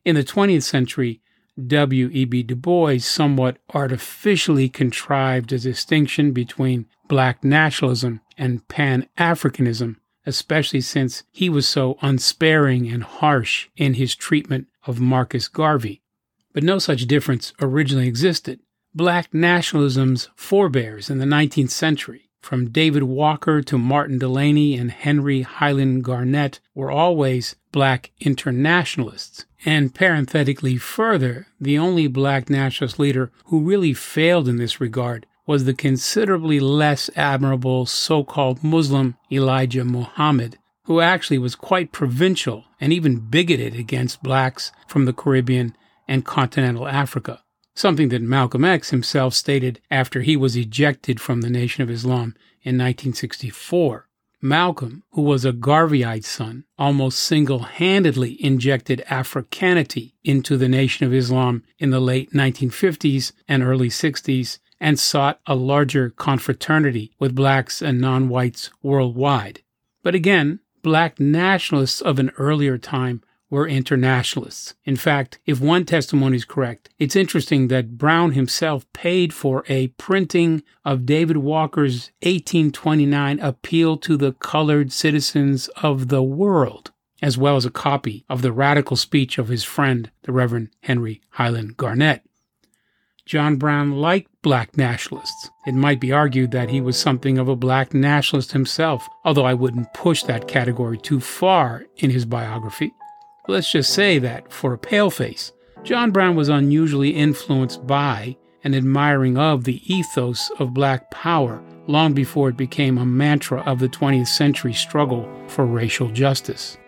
In 0.04 0.16
the 0.16 0.24
20th 0.24 0.62
century, 0.62 1.20
W.E.B. 1.66 2.42
Du 2.42 2.54
Bois 2.54 2.98
somewhat 2.98 3.56
artificially 3.72 4.68
contrived 4.68 5.52
a 5.52 5.58
distinction 5.58 6.32
between 6.32 6.86
black 7.08 7.42
nationalism 7.42 8.20
and 8.36 8.66
pan 8.68 9.08
Africanism 9.16 9.96
especially 10.26 10.80
since 10.80 11.22
he 11.30 11.48
was 11.48 11.66
so 11.66 11.96
unsparing 12.02 12.88
and 12.88 13.04
harsh 13.04 13.68
in 13.76 13.94
his 13.94 14.14
treatment 14.14 14.66
of 14.86 15.00
Marcus 15.00 15.48
Garvey. 15.48 16.02
But 16.52 16.64
no 16.64 16.78
such 16.78 17.06
difference 17.06 17.52
originally 17.60 18.08
existed. 18.08 18.60
Black 18.94 19.32
nationalism's 19.32 20.28
forebears 20.34 21.08
in 21.08 21.18
the 21.18 21.26
19th 21.26 21.70
century, 21.70 22.30
from 22.40 22.70
David 22.70 23.02
Walker 23.02 23.60
to 23.60 23.76
Martin 23.76 24.18
Delany 24.18 24.76
and 24.76 24.90
Henry 24.90 25.42
Highland 25.42 26.04
Garnet, 26.04 26.60
were 26.74 26.90
always 26.90 27.56
black 27.72 28.12
internationalists. 28.20 29.44
And 29.64 29.94
parenthetically 29.94 30.76
further, 30.76 31.48
the 31.60 31.76
only 31.76 32.06
black 32.06 32.48
nationalist 32.48 32.98
leader 32.98 33.32
who 33.46 33.60
really 33.60 33.92
failed 33.92 34.48
in 34.48 34.58
this 34.58 34.80
regard 34.80 35.26
was 35.46 35.64
the 35.64 35.74
considerably 35.74 36.58
less 36.58 37.08
admirable 37.14 37.86
so 37.86 38.24
called 38.24 38.64
Muslim 38.64 39.16
Elijah 39.30 39.84
Muhammad, 39.84 40.58
who 40.84 41.00
actually 41.00 41.38
was 41.38 41.54
quite 41.54 41.92
provincial 41.92 42.64
and 42.80 42.92
even 42.92 43.18
bigoted 43.18 43.74
against 43.74 44.22
blacks 44.22 44.72
from 44.86 45.04
the 45.04 45.12
Caribbean 45.12 45.76
and 46.08 46.24
continental 46.24 46.88
Africa, 46.88 47.42
something 47.74 48.08
that 48.08 48.22
Malcolm 48.22 48.64
X 48.64 48.90
himself 48.90 49.34
stated 49.34 49.80
after 49.90 50.22
he 50.22 50.36
was 50.36 50.56
ejected 50.56 51.20
from 51.20 51.40
the 51.40 51.50
Nation 51.50 51.82
of 51.82 51.90
Islam 51.90 52.34
in 52.62 52.76
1964. 52.76 54.08
Malcolm, 54.42 55.02
who 55.12 55.22
was 55.22 55.44
a 55.44 55.52
Garveyite 55.52 56.24
son, 56.24 56.64
almost 56.78 57.18
single 57.18 57.60
handedly 57.60 58.36
injected 58.44 59.02
Africanity 59.08 60.14
into 60.22 60.56
the 60.56 60.68
Nation 60.68 61.06
of 61.06 61.14
Islam 61.14 61.64
in 61.78 61.90
the 61.90 62.00
late 62.00 62.32
1950s 62.32 63.32
and 63.48 63.62
early 63.62 63.88
60s 63.88 64.58
and 64.80 64.98
sought 64.98 65.40
a 65.46 65.54
larger 65.54 66.10
confraternity 66.10 67.12
with 67.18 67.34
blacks 67.34 67.80
and 67.80 68.00
non 68.00 68.28
whites 68.28 68.70
worldwide. 68.82 69.62
But 70.02 70.14
again, 70.14 70.60
black 70.82 71.18
nationalists 71.18 72.00
of 72.00 72.18
an 72.18 72.30
earlier 72.38 72.78
time 72.78 73.22
were 73.50 73.66
internationalists. 73.66 74.74
In 74.84 74.96
fact, 74.96 75.38
if 75.46 75.60
one 75.60 75.84
testimony 75.84 76.36
is 76.36 76.44
correct, 76.44 76.90
it's 76.98 77.16
interesting 77.16 77.68
that 77.68 77.96
Brown 77.96 78.32
himself 78.32 78.90
paid 78.92 79.32
for 79.32 79.64
a 79.68 79.88
printing 79.88 80.62
of 80.84 81.06
David 81.06 81.38
Walker's 81.38 82.10
1829 82.22 83.38
Appeal 83.40 83.96
to 83.98 84.16
the 84.16 84.32
Colored 84.32 84.92
Citizens 84.92 85.68
of 85.82 86.08
the 86.08 86.22
World, 86.22 86.92
as 87.22 87.38
well 87.38 87.56
as 87.56 87.64
a 87.64 87.70
copy 87.70 88.24
of 88.28 88.42
the 88.42 88.52
radical 88.52 88.96
speech 88.96 89.38
of 89.38 89.48
his 89.48 89.64
friend, 89.64 90.10
the 90.22 90.32
Reverend 90.32 90.70
Henry 90.80 91.20
Highland 91.30 91.76
Garnet. 91.76 92.22
John 93.26 93.56
Brown 93.56 93.90
liked 93.90 94.30
black 94.42 94.76
nationalists. 94.76 95.50
It 95.66 95.74
might 95.74 95.98
be 95.98 96.12
argued 96.12 96.52
that 96.52 96.70
he 96.70 96.80
was 96.80 96.96
something 96.96 97.38
of 97.38 97.48
a 97.48 97.56
black 97.56 97.92
nationalist 97.92 98.52
himself, 98.52 99.08
although 99.24 99.44
I 99.44 99.52
wouldn't 99.52 99.92
push 99.94 100.22
that 100.22 100.46
category 100.46 100.96
too 100.96 101.18
far 101.18 101.86
in 101.96 102.10
his 102.10 102.24
biography. 102.24 102.94
Let's 103.48 103.70
just 103.70 103.92
say 103.92 104.20
that, 104.20 104.52
for 104.52 104.72
a 104.72 104.78
paleface, 104.78 105.50
John 105.82 106.12
Brown 106.12 106.36
was 106.36 106.48
unusually 106.48 107.10
influenced 107.10 107.84
by 107.84 108.36
and 108.62 108.76
admiring 108.76 109.36
of 109.36 109.64
the 109.64 109.82
ethos 109.92 110.48
of 110.60 110.72
black 110.72 111.10
power 111.10 111.60
long 111.88 112.14
before 112.14 112.48
it 112.48 112.56
became 112.56 112.96
a 112.96 113.04
mantra 113.04 113.60
of 113.62 113.80
the 113.80 113.88
20th 113.88 114.28
century 114.28 114.72
struggle 114.72 115.28
for 115.48 115.66
racial 115.66 116.10
justice. 116.10 116.78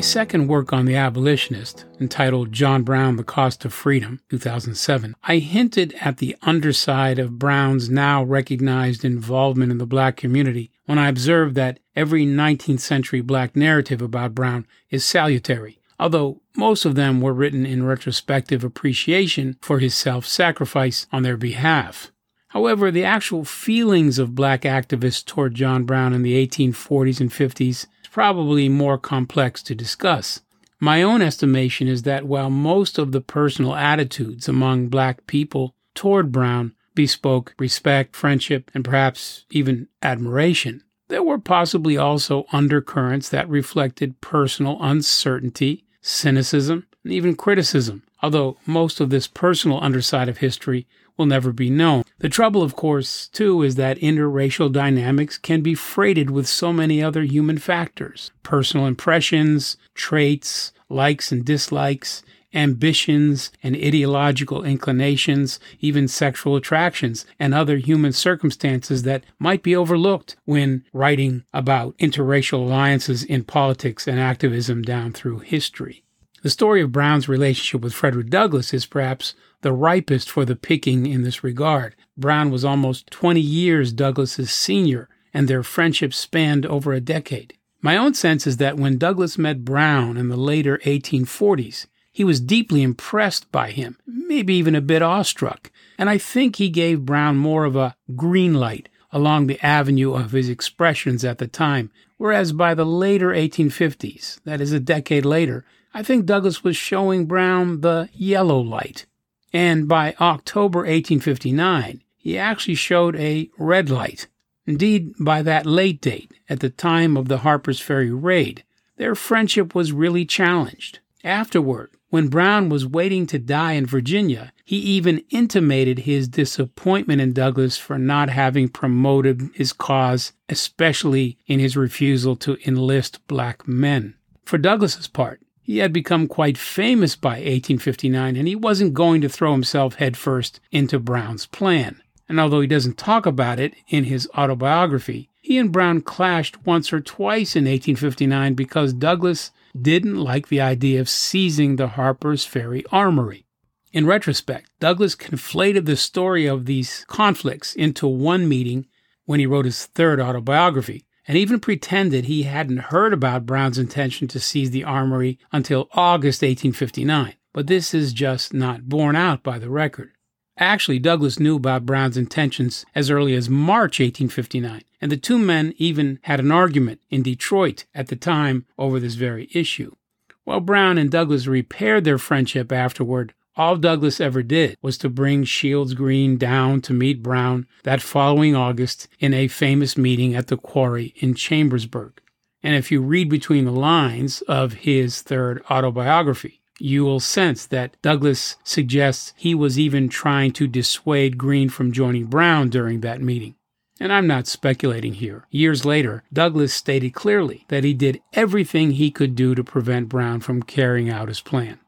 My 0.00 0.02
second 0.02 0.48
work 0.48 0.72
on 0.72 0.86
the 0.86 0.96
abolitionist, 0.96 1.84
entitled 2.00 2.52
John 2.52 2.84
Brown, 2.84 3.16
The 3.16 3.22
Cost 3.22 3.66
of 3.66 3.74
Freedom, 3.74 4.22
2007, 4.30 5.14
I 5.24 5.36
hinted 5.36 5.94
at 6.00 6.16
the 6.16 6.34
underside 6.40 7.18
of 7.18 7.38
Brown's 7.38 7.90
now 7.90 8.24
recognized 8.24 9.04
involvement 9.04 9.70
in 9.70 9.76
the 9.76 9.84
black 9.84 10.16
community 10.16 10.70
when 10.86 10.98
I 10.98 11.10
observed 11.10 11.54
that 11.56 11.80
every 11.94 12.24
19th 12.24 12.80
century 12.80 13.20
black 13.20 13.54
narrative 13.54 14.00
about 14.00 14.34
Brown 14.34 14.66
is 14.88 15.04
salutary, 15.04 15.78
although 15.98 16.40
most 16.56 16.86
of 16.86 16.94
them 16.94 17.20
were 17.20 17.34
written 17.34 17.66
in 17.66 17.84
retrospective 17.84 18.64
appreciation 18.64 19.58
for 19.60 19.80
his 19.80 19.94
self 19.94 20.24
sacrifice 20.24 21.06
on 21.12 21.24
their 21.24 21.36
behalf. 21.36 22.10
However, 22.48 22.90
the 22.90 23.04
actual 23.04 23.44
feelings 23.44 24.18
of 24.18 24.34
black 24.34 24.62
activists 24.62 25.22
toward 25.22 25.54
John 25.54 25.84
Brown 25.84 26.14
in 26.14 26.22
the 26.22 26.46
1840s 26.46 27.20
and 27.20 27.30
50s 27.30 27.86
probably 28.10 28.68
more 28.68 28.98
complex 28.98 29.62
to 29.62 29.74
discuss. 29.74 30.40
My 30.78 31.02
own 31.02 31.20
estimation 31.20 31.88
is 31.88 32.02
that 32.02 32.26
while 32.26 32.50
most 32.50 32.98
of 32.98 33.12
the 33.12 33.20
personal 33.20 33.74
attitudes 33.74 34.48
among 34.48 34.88
black 34.88 35.26
people 35.26 35.74
toward 35.94 36.32
Brown 36.32 36.74
bespoke 36.94 37.54
respect, 37.58 38.16
friendship, 38.16 38.70
and 38.74 38.84
perhaps 38.84 39.44
even 39.50 39.88
admiration, 40.02 40.82
there 41.08 41.22
were 41.22 41.38
possibly 41.38 41.96
also 41.96 42.46
undercurrents 42.52 43.28
that 43.28 43.48
reflected 43.48 44.20
personal 44.20 44.78
uncertainty, 44.80 45.84
cynicism, 46.00 46.86
and 47.04 47.12
even 47.12 47.34
criticism, 47.36 48.02
although 48.22 48.56
most 48.66 49.00
of 49.00 49.10
this 49.10 49.26
personal 49.26 49.82
underside 49.82 50.28
of 50.28 50.38
history 50.38 50.86
will 51.20 51.26
never 51.26 51.52
be 51.52 51.68
known. 51.68 52.02
The 52.20 52.30
trouble, 52.30 52.62
of 52.62 52.74
course, 52.74 53.28
too, 53.28 53.62
is 53.62 53.74
that 53.74 53.98
interracial 53.98 54.72
dynamics 54.72 55.36
can 55.36 55.60
be 55.60 55.74
freighted 55.74 56.30
with 56.30 56.48
so 56.48 56.72
many 56.72 57.02
other 57.02 57.24
human 57.24 57.58
factors 57.58 58.30
personal 58.42 58.86
impressions, 58.86 59.76
traits, 59.94 60.72
likes 60.88 61.30
and 61.30 61.44
dislikes, 61.44 62.22
ambitions 62.54 63.52
and 63.62 63.76
ideological 63.76 64.64
inclinations, 64.64 65.60
even 65.80 66.08
sexual 66.08 66.56
attractions, 66.56 67.26
and 67.38 67.52
other 67.52 67.76
human 67.76 68.12
circumstances 68.12 69.02
that 69.02 69.24
might 69.38 69.62
be 69.62 69.76
overlooked 69.76 70.36
when 70.46 70.82
writing 70.94 71.44
about 71.52 71.96
interracial 71.98 72.60
alliances 72.60 73.22
in 73.22 73.44
politics 73.44 74.08
and 74.08 74.18
activism 74.18 74.80
down 74.80 75.12
through 75.12 75.40
history. 75.40 76.02
The 76.42 76.50
story 76.50 76.80
of 76.80 76.92
Brown's 76.92 77.28
relationship 77.28 77.82
with 77.82 77.92
Frederick 77.92 78.30
Douglass 78.30 78.72
is 78.72 78.86
perhaps 78.86 79.34
the 79.60 79.72
ripest 79.72 80.30
for 80.30 80.46
the 80.46 80.56
picking 80.56 81.06
in 81.06 81.22
this 81.22 81.44
regard. 81.44 81.94
Brown 82.16 82.50
was 82.50 82.64
almost 82.64 83.10
20 83.10 83.40
years 83.40 83.92
Douglass's 83.92 84.50
senior, 84.50 85.10
and 85.34 85.48
their 85.48 85.62
friendship 85.62 86.14
spanned 86.14 86.64
over 86.64 86.94
a 86.94 87.00
decade. 87.00 87.54
My 87.82 87.96
own 87.96 88.14
sense 88.14 88.46
is 88.46 88.56
that 88.56 88.78
when 88.78 88.96
Douglass 88.96 89.36
met 89.36 89.66
Brown 89.66 90.16
in 90.16 90.28
the 90.28 90.36
later 90.36 90.80
1840s, 90.84 91.86
he 92.10 92.24
was 92.24 92.40
deeply 92.40 92.82
impressed 92.82 93.52
by 93.52 93.70
him, 93.70 93.98
maybe 94.06 94.54
even 94.54 94.74
a 94.74 94.80
bit 94.80 95.02
awestruck, 95.02 95.70
and 95.98 96.08
I 96.08 96.16
think 96.16 96.56
he 96.56 96.70
gave 96.70 97.04
Brown 97.04 97.36
more 97.36 97.64
of 97.64 97.76
a 97.76 97.94
green 98.16 98.54
light 98.54 98.88
along 99.12 99.46
the 99.46 99.60
avenue 99.64 100.14
of 100.14 100.32
his 100.32 100.48
expressions 100.48 101.24
at 101.24 101.38
the 101.38 101.46
time, 101.46 101.90
whereas 102.16 102.52
by 102.52 102.74
the 102.74 102.86
later 102.86 103.28
1850s, 103.28 104.40
that 104.44 104.60
is 104.60 104.72
a 104.72 104.80
decade 104.80 105.24
later, 105.24 105.64
I 105.92 106.02
think 106.02 106.24
Douglass 106.24 106.62
was 106.62 106.76
showing 106.76 107.26
Brown 107.26 107.80
the 107.80 108.08
yellow 108.12 108.60
light. 108.60 109.06
And 109.52 109.88
by 109.88 110.14
October 110.20 110.80
1859, 110.80 112.02
he 112.16 112.38
actually 112.38 112.76
showed 112.76 113.16
a 113.16 113.50
red 113.58 113.90
light. 113.90 114.28
Indeed, 114.66 115.14
by 115.18 115.42
that 115.42 115.66
late 115.66 116.00
date, 116.00 116.32
at 116.48 116.60
the 116.60 116.70
time 116.70 117.16
of 117.16 117.28
the 117.28 117.38
Harper's 117.38 117.80
Ferry 117.80 118.12
raid, 118.12 118.62
their 118.96 119.14
friendship 119.14 119.74
was 119.74 119.92
really 119.92 120.24
challenged. 120.24 121.00
Afterward, 121.24 121.90
when 122.10 122.28
Brown 122.28 122.68
was 122.68 122.86
waiting 122.86 123.26
to 123.26 123.38
die 123.38 123.72
in 123.72 123.86
Virginia, 123.86 124.52
he 124.64 124.76
even 124.76 125.24
intimated 125.30 126.00
his 126.00 126.28
disappointment 126.28 127.20
in 127.20 127.32
Douglass 127.32 127.76
for 127.76 127.98
not 127.98 128.28
having 128.28 128.68
promoted 128.68 129.50
his 129.54 129.72
cause, 129.72 130.32
especially 130.48 131.38
in 131.46 131.58
his 131.58 131.76
refusal 131.76 132.36
to 132.36 132.58
enlist 132.66 133.26
black 133.26 133.66
men. 133.66 134.14
For 134.44 134.58
Douglass's 134.58 135.08
part, 135.08 135.40
he 135.70 135.78
had 135.78 135.92
become 135.92 136.26
quite 136.26 136.58
famous 136.58 137.14
by 137.14 137.34
1859, 137.34 138.34
and 138.34 138.48
he 138.48 138.56
wasn't 138.56 138.92
going 138.92 139.20
to 139.20 139.28
throw 139.28 139.52
himself 139.52 139.94
headfirst 139.94 140.58
into 140.72 140.98
Brown's 140.98 141.46
plan. 141.46 142.02
And 142.28 142.40
although 142.40 142.60
he 142.60 142.66
doesn't 142.66 142.98
talk 142.98 143.24
about 143.24 143.60
it 143.60 143.74
in 143.86 144.02
his 144.02 144.28
autobiography, 144.36 145.30
he 145.40 145.58
and 145.58 145.70
Brown 145.70 146.00
clashed 146.00 146.66
once 146.66 146.92
or 146.92 147.00
twice 147.00 147.54
in 147.54 147.66
1859 147.66 148.54
because 148.54 148.92
Douglass 148.92 149.52
didn't 149.80 150.16
like 150.16 150.48
the 150.48 150.60
idea 150.60 151.00
of 151.00 151.08
seizing 151.08 151.76
the 151.76 151.90
Harper's 151.90 152.44
Ferry 152.44 152.84
Armory. 152.90 153.46
In 153.92 154.06
retrospect, 154.06 154.70
Douglass 154.80 155.14
conflated 155.14 155.86
the 155.86 155.94
story 155.94 156.46
of 156.46 156.66
these 156.66 157.04
conflicts 157.06 157.76
into 157.76 158.08
one 158.08 158.48
meeting 158.48 158.86
when 159.24 159.38
he 159.38 159.46
wrote 159.46 159.66
his 159.66 159.86
third 159.86 160.20
autobiography, 160.20 161.04
and 161.30 161.38
even 161.38 161.60
pretended 161.60 162.24
he 162.24 162.42
hadn't 162.42 162.90
heard 162.90 163.12
about 163.12 163.46
Brown's 163.46 163.78
intention 163.78 164.26
to 164.26 164.40
seize 164.40 164.72
the 164.72 164.82
armory 164.82 165.38
until 165.52 165.88
August 165.92 166.42
1859. 166.42 167.34
But 167.52 167.68
this 167.68 167.94
is 167.94 168.12
just 168.12 168.52
not 168.52 168.88
borne 168.88 169.14
out 169.14 169.44
by 169.44 169.60
the 169.60 169.70
record. 169.70 170.10
Actually, 170.58 170.98
Douglass 170.98 171.38
knew 171.38 171.54
about 171.54 171.86
Brown's 171.86 172.16
intentions 172.16 172.84
as 172.96 173.12
early 173.12 173.36
as 173.36 173.48
March 173.48 174.00
1859, 174.00 174.82
and 175.00 175.12
the 175.12 175.16
two 175.16 175.38
men 175.38 175.72
even 175.76 176.18
had 176.22 176.40
an 176.40 176.50
argument 176.50 177.00
in 177.10 177.22
Detroit 177.22 177.84
at 177.94 178.08
the 178.08 178.16
time 178.16 178.66
over 178.76 178.98
this 178.98 179.14
very 179.14 179.48
issue. 179.54 179.94
While 180.42 180.58
Brown 180.58 180.98
and 180.98 181.12
Douglass 181.12 181.46
repaired 181.46 182.02
their 182.02 182.18
friendship 182.18 182.72
afterward, 182.72 183.34
all 183.60 183.76
Douglass 183.76 184.22
ever 184.22 184.42
did 184.42 184.78
was 184.80 184.96
to 184.96 185.10
bring 185.10 185.44
Shields 185.44 185.92
Green 185.92 186.38
down 186.38 186.80
to 186.80 186.94
meet 186.94 187.22
Brown 187.22 187.66
that 187.82 188.00
following 188.00 188.56
August 188.56 189.06
in 189.18 189.34
a 189.34 189.48
famous 189.48 189.98
meeting 189.98 190.34
at 190.34 190.46
the 190.46 190.56
quarry 190.56 191.12
in 191.16 191.34
Chambersburg. 191.34 192.22
And 192.62 192.74
if 192.74 192.90
you 192.90 193.02
read 193.02 193.28
between 193.28 193.66
the 193.66 193.70
lines 193.70 194.40
of 194.48 194.72
his 194.72 195.20
third 195.20 195.62
autobiography, 195.70 196.62
you 196.78 197.04
will 197.04 197.20
sense 197.20 197.66
that 197.66 198.00
Douglass 198.00 198.56
suggests 198.64 199.34
he 199.36 199.54
was 199.54 199.78
even 199.78 200.08
trying 200.08 200.52
to 200.52 200.66
dissuade 200.66 201.36
Green 201.36 201.68
from 201.68 201.92
joining 201.92 202.24
Brown 202.24 202.70
during 202.70 203.02
that 203.02 203.20
meeting. 203.20 203.56
And 204.00 204.10
I'm 204.10 204.26
not 204.26 204.46
speculating 204.46 205.12
here. 205.12 205.44
Years 205.50 205.84
later, 205.84 206.24
Douglass 206.32 206.72
stated 206.72 207.12
clearly 207.12 207.66
that 207.68 207.84
he 207.84 207.92
did 207.92 208.22
everything 208.32 208.92
he 208.92 209.10
could 209.10 209.34
do 209.34 209.54
to 209.54 209.62
prevent 209.62 210.08
Brown 210.08 210.40
from 210.40 210.62
carrying 210.62 211.10
out 211.10 211.28
his 211.28 211.42
plan. 211.42 211.78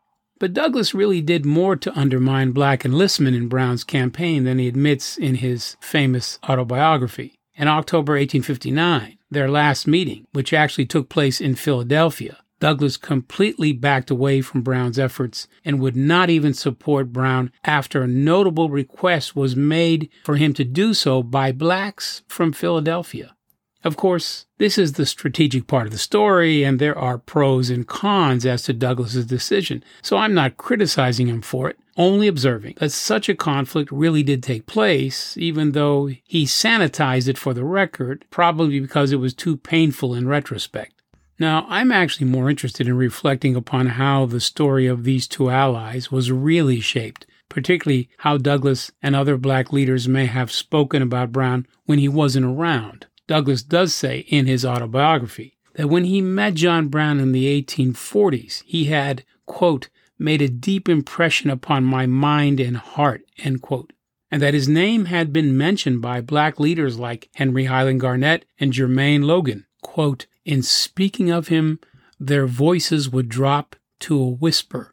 But 0.42 0.54
Douglass 0.54 0.92
really 0.92 1.20
did 1.20 1.46
more 1.46 1.76
to 1.76 1.96
undermine 1.96 2.50
black 2.50 2.84
enlistment 2.84 3.36
in 3.36 3.46
Brown's 3.46 3.84
campaign 3.84 4.42
than 4.42 4.58
he 4.58 4.66
admits 4.66 5.16
in 5.16 5.36
his 5.36 5.76
famous 5.80 6.40
autobiography. 6.48 7.38
In 7.54 7.68
October 7.68 8.14
1859, 8.14 9.18
their 9.30 9.48
last 9.48 9.86
meeting, 9.86 10.26
which 10.32 10.52
actually 10.52 10.86
took 10.86 11.08
place 11.08 11.40
in 11.40 11.54
Philadelphia, 11.54 12.38
Douglass 12.58 12.96
completely 12.96 13.72
backed 13.72 14.10
away 14.10 14.40
from 14.40 14.62
Brown's 14.62 14.98
efforts 14.98 15.46
and 15.64 15.78
would 15.78 15.94
not 15.94 16.28
even 16.28 16.54
support 16.54 17.12
Brown 17.12 17.52
after 17.62 18.02
a 18.02 18.08
notable 18.08 18.68
request 18.68 19.36
was 19.36 19.54
made 19.54 20.10
for 20.24 20.34
him 20.34 20.52
to 20.54 20.64
do 20.64 20.92
so 20.92 21.22
by 21.22 21.52
blacks 21.52 22.22
from 22.26 22.52
Philadelphia. 22.52 23.36
Of 23.84 23.96
course, 23.96 24.46
this 24.58 24.78
is 24.78 24.92
the 24.92 25.06
strategic 25.06 25.66
part 25.66 25.86
of 25.86 25.92
the 25.92 25.98
story, 25.98 26.62
and 26.62 26.78
there 26.78 26.96
are 26.96 27.18
pros 27.18 27.68
and 27.68 27.86
cons 27.86 28.46
as 28.46 28.62
to 28.64 28.72
Douglass's 28.72 29.26
decision, 29.26 29.82
so 30.02 30.16
I'm 30.16 30.34
not 30.34 30.56
criticizing 30.56 31.26
him 31.26 31.42
for 31.42 31.68
it, 31.68 31.78
only 31.96 32.28
observing 32.28 32.74
that 32.78 32.92
such 32.92 33.28
a 33.28 33.34
conflict 33.34 33.90
really 33.90 34.22
did 34.22 34.40
take 34.40 34.66
place, 34.66 35.36
even 35.36 35.72
though 35.72 36.10
he 36.22 36.44
sanitized 36.44 37.26
it 37.26 37.36
for 37.36 37.52
the 37.52 37.64
record, 37.64 38.24
probably 38.30 38.78
because 38.78 39.10
it 39.10 39.16
was 39.16 39.34
too 39.34 39.56
painful 39.56 40.14
in 40.14 40.28
retrospect. 40.28 40.94
Now, 41.40 41.66
I'm 41.68 41.90
actually 41.90 42.28
more 42.28 42.48
interested 42.48 42.86
in 42.86 42.96
reflecting 42.96 43.56
upon 43.56 43.86
how 43.86 44.26
the 44.26 44.38
story 44.38 44.86
of 44.86 45.02
these 45.02 45.26
two 45.26 45.50
allies 45.50 46.12
was 46.12 46.30
really 46.30 46.78
shaped, 46.78 47.26
particularly 47.48 48.08
how 48.18 48.36
Douglass 48.36 48.92
and 49.02 49.16
other 49.16 49.36
black 49.36 49.72
leaders 49.72 50.06
may 50.06 50.26
have 50.26 50.52
spoken 50.52 51.02
about 51.02 51.32
Brown 51.32 51.66
when 51.84 51.98
he 51.98 52.08
wasn't 52.08 52.46
around. 52.46 53.06
Douglass 53.32 53.62
does 53.62 53.94
say 53.94 54.26
in 54.28 54.44
his 54.44 54.62
autobiography 54.62 55.56
that 55.76 55.88
when 55.88 56.04
he 56.04 56.20
met 56.20 56.52
John 56.52 56.88
Brown 56.88 57.18
in 57.18 57.32
the 57.32 57.62
1840s, 57.62 58.62
he 58.66 58.84
had, 58.84 59.24
quote, 59.46 59.88
made 60.18 60.42
a 60.42 60.50
deep 60.50 60.86
impression 60.86 61.48
upon 61.48 61.82
my 61.82 62.04
mind 62.04 62.60
and 62.60 62.76
heart, 62.76 63.24
end 63.38 63.62
quote, 63.62 63.94
and 64.30 64.42
that 64.42 64.52
his 64.52 64.68
name 64.68 65.06
had 65.06 65.32
been 65.32 65.56
mentioned 65.56 66.02
by 66.02 66.20
black 66.20 66.60
leaders 66.60 66.98
like 66.98 67.30
Henry 67.36 67.64
Highland 67.64 68.00
Garnet 68.00 68.44
and 68.60 68.70
Jermain 68.70 69.22
Loguen, 69.22 69.64
quote, 69.80 70.26
in 70.44 70.62
speaking 70.62 71.30
of 71.30 71.48
him, 71.48 71.80
their 72.20 72.46
voices 72.46 73.08
would 73.08 73.30
drop 73.30 73.76
to 74.00 74.20
a 74.20 74.28
whisper. 74.28 74.92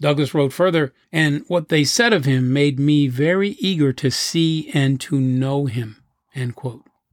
Douglass 0.00 0.34
wrote 0.34 0.52
further, 0.52 0.92
and 1.12 1.44
what 1.46 1.68
they 1.68 1.84
said 1.84 2.12
of 2.12 2.24
him 2.24 2.52
made 2.52 2.80
me 2.80 3.06
very 3.06 3.50
eager 3.60 3.92
to 3.92 4.10
see 4.10 4.72
and 4.74 5.00
to 5.02 5.20
know 5.20 5.66
him. 5.66 6.02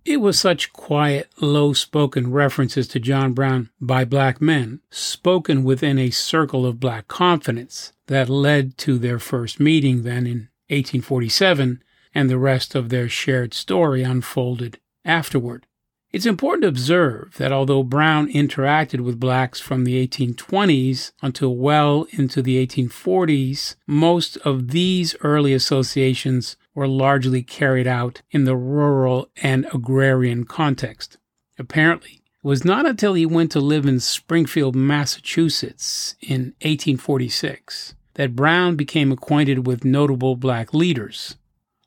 It 0.06 0.22
was 0.22 0.40
such 0.40 0.72
quiet, 0.74 1.30
low 1.42 1.74
spoken 1.74 2.32
references 2.32 2.88
to 2.90 3.00
John 3.00 3.34
Brown 3.34 3.70
by 3.82 4.06
black 4.06 4.42
men, 4.42 4.80
spoken 4.90 5.64
within 5.64 6.00
a 6.00 6.10
circle 6.10 6.66
of 6.66 6.80
black 6.80 7.08
confidence, 7.08 7.92
that 8.08 8.30
led 8.30 8.78
to 8.80 8.98
their 8.98 9.20
first 9.20 9.60
meeting 9.60 10.04
then 10.04 10.26
in 10.26 10.50
1847, 10.70 11.84
and 12.16 12.30
the 12.30 12.38
rest 12.38 12.76
of 12.76 12.90
their 12.90 13.10
shared 13.10 13.54
story 13.54 14.02
unfolded 14.02 14.80
afterward. 15.06 15.66
It's 16.12 16.26
important 16.26 16.64
to 16.64 16.70
observe 16.70 17.36
that 17.38 17.52
although 17.52 17.84
Brown 17.84 18.34
interacted 18.34 19.02
with 19.02 19.20
blacks 19.20 19.60
from 19.60 19.84
the 19.84 20.08
1820s 20.08 21.12
until 21.22 21.56
well 21.56 22.08
into 22.10 22.42
the 22.42 22.66
1840s, 22.66 23.76
most 23.86 24.38
of 24.38 24.70
these 24.70 25.16
early 25.22 25.54
associations 25.54 26.58
were 26.80 26.88
largely 26.88 27.44
carried 27.44 27.88
out 27.88 28.22
in 28.32 28.46
the 28.46 28.56
rural 28.56 29.28
and 29.44 29.68
agrarian 29.74 30.46
context. 30.46 31.18
Apparently, 31.58 32.22
it 32.24 32.48
was 32.48 32.64
not 32.64 32.86
until 32.86 33.16
he 33.16 33.26
went 33.26 33.52
to 33.52 33.60
live 33.60 33.86
in 33.86 34.00
Springfield, 34.00 34.78
Massachusetts 34.78 36.16
in 36.22 36.54
1846 36.62 37.96
that 38.14 38.34
Brown 38.34 38.78
became 38.78 39.12
acquainted 39.12 39.68
with 39.68 39.84
notable 39.84 40.38
black 40.38 40.74
leaders. 40.74 41.36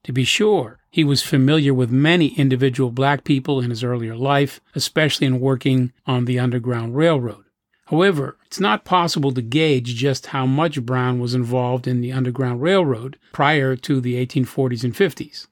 To 0.04 0.12
be 0.12 0.24
sure, 0.24 0.78
he 0.90 1.04
was 1.04 1.22
familiar 1.22 1.72
with 1.72 1.90
many 1.90 2.38
individual 2.38 2.90
black 2.90 3.24
people 3.24 3.62
in 3.62 3.70
his 3.70 3.82
earlier 3.82 4.14
life, 4.14 4.60
especially 4.74 5.26
in 5.26 5.40
working 5.40 5.94
on 6.04 6.26
the 6.26 6.38
Underground 6.38 6.96
Railroad. 6.96 7.41
However, 7.92 8.38
it's 8.46 8.58
not 8.58 8.86
possible 8.86 9.32
to 9.32 9.42
gauge 9.42 9.94
just 9.96 10.28
how 10.28 10.46
much 10.46 10.80
Brown 10.80 11.20
was 11.20 11.34
involved 11.34 11.86
in 11.86 12.00
the 12.00 12.10
Underground 12.10 12.62
Railroad 12.62 13.18
prior 13.32 13.76
to 13.76 14.00
the 14.00 14.14
1840s 14.14 14.82
and 14.82 14.94
50s. 14.94 15.46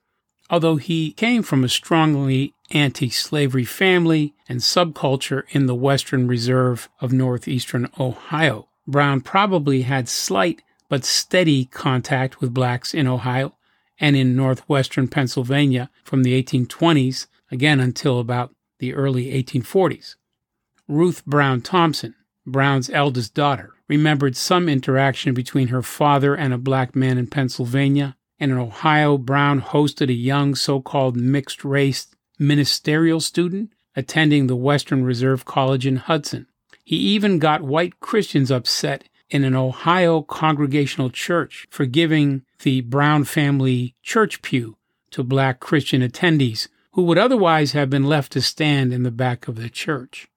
Although 0.48 0.76
he 0.76 1.12
came 1.12 1.42
from 1.42 1.62
a 1.62 1.68
strongly 1.68 2.55
anti 2.70 3.11
slavery 3.11 3.66
family 3.66 4.33
and 4.48 4.61
subculture 4.61 5.42
in 5.50 5.66
the 5.66 5.74
Western 5.74 6.26
Reserve 6.26 6.88
of 6.98 7.12
northeastern 7.12 7.90
Ohio, 8.00 8.70
Brown 8.87 9.20
probably 9.20 9.83
had 9.83 10.09
slight 10.09 10.62
but 10.88 11.05
steady 11.05 11.66
contact 11.66 12.40
with 12.40 12.55
blacks 12.55 12.94
in 12.94 13.07
Ohio 13.07 13.55
and 14.00 14.16
in 14.16 14.35
northwestern 14.35 15.09
Pennsylvania 15.09 15.90
from 16.05 16.22
the 16.22 16.42
1820s, 16.42 17.26
again 17.50 17.81
until 17.81 18.18
about 18.18 18.55
the 18.79 18.94
early 18.94 19.26
1840s. 19.26 20.14
Ruth 20.88 21.24
Brown 21.26 21.61
Thompson, 21.61 22.14
Brown's 22.46 22.90
eldest 22.90 23.35
daughter, 23.35 23.74
remembered 23.88 24.37
some 24.37 24.68
interaction 24.68 25.35
between 25.35 25.68
her 25.68 25.83
father 25.83 26.35
and 26.35 26.55
a 26.55 26.59
black 26.59 26.94
man 26.96 27.18
in 27.18 27.26
Pennsylvania. 27.26 28.16
And 28.38 28.50
in 28.50 28.59
Ohio, 28.59 29.18
Brown 29.18 29.61
hosted 29.61 30.09
a 30.09 30.14
young 30.14 30.55
so 30.55 30.81
called 30.81 31.16
mixed 31.16 31.64
race 31.64 32.07
ministerial 32.38 33.20
student 33.20 33.72
attending 33.94 34.46
the 34.46 34.57
Western 34.57 35.05
Reserve 35.05 35.44
College 35.44 35.87
in 35.87 35.96
Hudson. 35.96 36.46
He 36.85 36.96
even 36.96 37.38
got 37.38 37.62
white 37.62 38.00
Christians 38.00 38.50
upset 38.50 39.05
in 39.29 39.44
an 39.44 39.55
Ohio 39.55 40.22
Congregational 40.22 41.11
Church 41.11 41.66
for 41.70 41.87
giving 41.87 42.42
the 42.62 42.81
Brown 42.81 43.24
family 43.24 43.94
church 44.03 44.42
pew 44.42 44.76
to 45.11 45.22
black 45.22 45.61
Christian 45.61 46.03
attendees 46.03 46.68
who 46.92 47.03
would 47.03 47.18
otherwise 47.18 47.72
have 47.72 47.90
been 47.90 48.05
left 48.05 48.33
to 48.33 48.42
stand 48.42 48.92
in 48.92 49.03
the 49.03 49.11
back 49.11 49.46
of 49.46 49.57
the 49.57 49.68
church. 49.68 50.29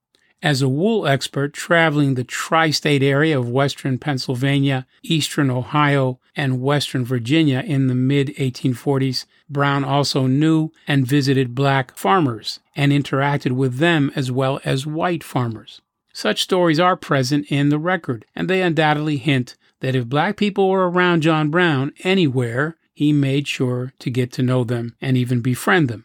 As 0.44 0.62
a 0.62 0.68
wool 0.68 1.08
expert 1.08 1.54
traveling 1.54 2.16
the 2.16 2.26
tri 2.26 2.70
state 2.70 3.02
area 3.02 3.40
of 3.40 3.48
western 3.48 3.98
Pennsylvania, 3.98 4.86
eastern 5.02 5.50
Ohio, 5.50 6.20
and 6.36 6.62
western 6.62 7.06
Virginia 7.06 7.64
in 7.66 7.88
the 7.88 7.96
mid 7.96 8.28
1840s, 8.36 9.26
Brown 9.50 9.86
also 9.86 10.28
knew 10.28 10.72
and 10.86 11.08
visited 11.08 11.56
black 11.56 11.96
farmers 11.98 12.60
and 12.76 12.92
interacted 12.92 13.54
with 13.54 13.78
them 13.78 14.12
as 14.18 14.34
well 14.34 14.60
as 14.66 14.86
white 14.86 15.24
farmers. 15.24 15.80
Such 16.12 16.44
stories 16.44 16.80
are 16.80 16.98
present 16.98 17.46
in 17.50 17.70
the 17.70 17.80
record, 17.80 18.26
and 18.36 18.50
they 18.50 18.62
undoubtedly 18.62 19.16
hint 19.16 19.56
that 19.80 19.96
if 19.96 20.10
black 20.10 20.36
people 20.36 20.70
were 20.70 20.90
around 20.90 21.22
John 21.22 21.52
Brown 21.52 21.94
anywhere, 22.04 22.76
he 22.94 23.14
made 23.14 23.48
sure 23.48 23.94
to 24.00 24.10
get 24.10 24.34
to 24.34 24.44
know 24.44 24.66
them 24.66 24.98
and 25.00 25.16
even 25.16 25.40
befriend 25.40 25.88
them. 25.88 26.04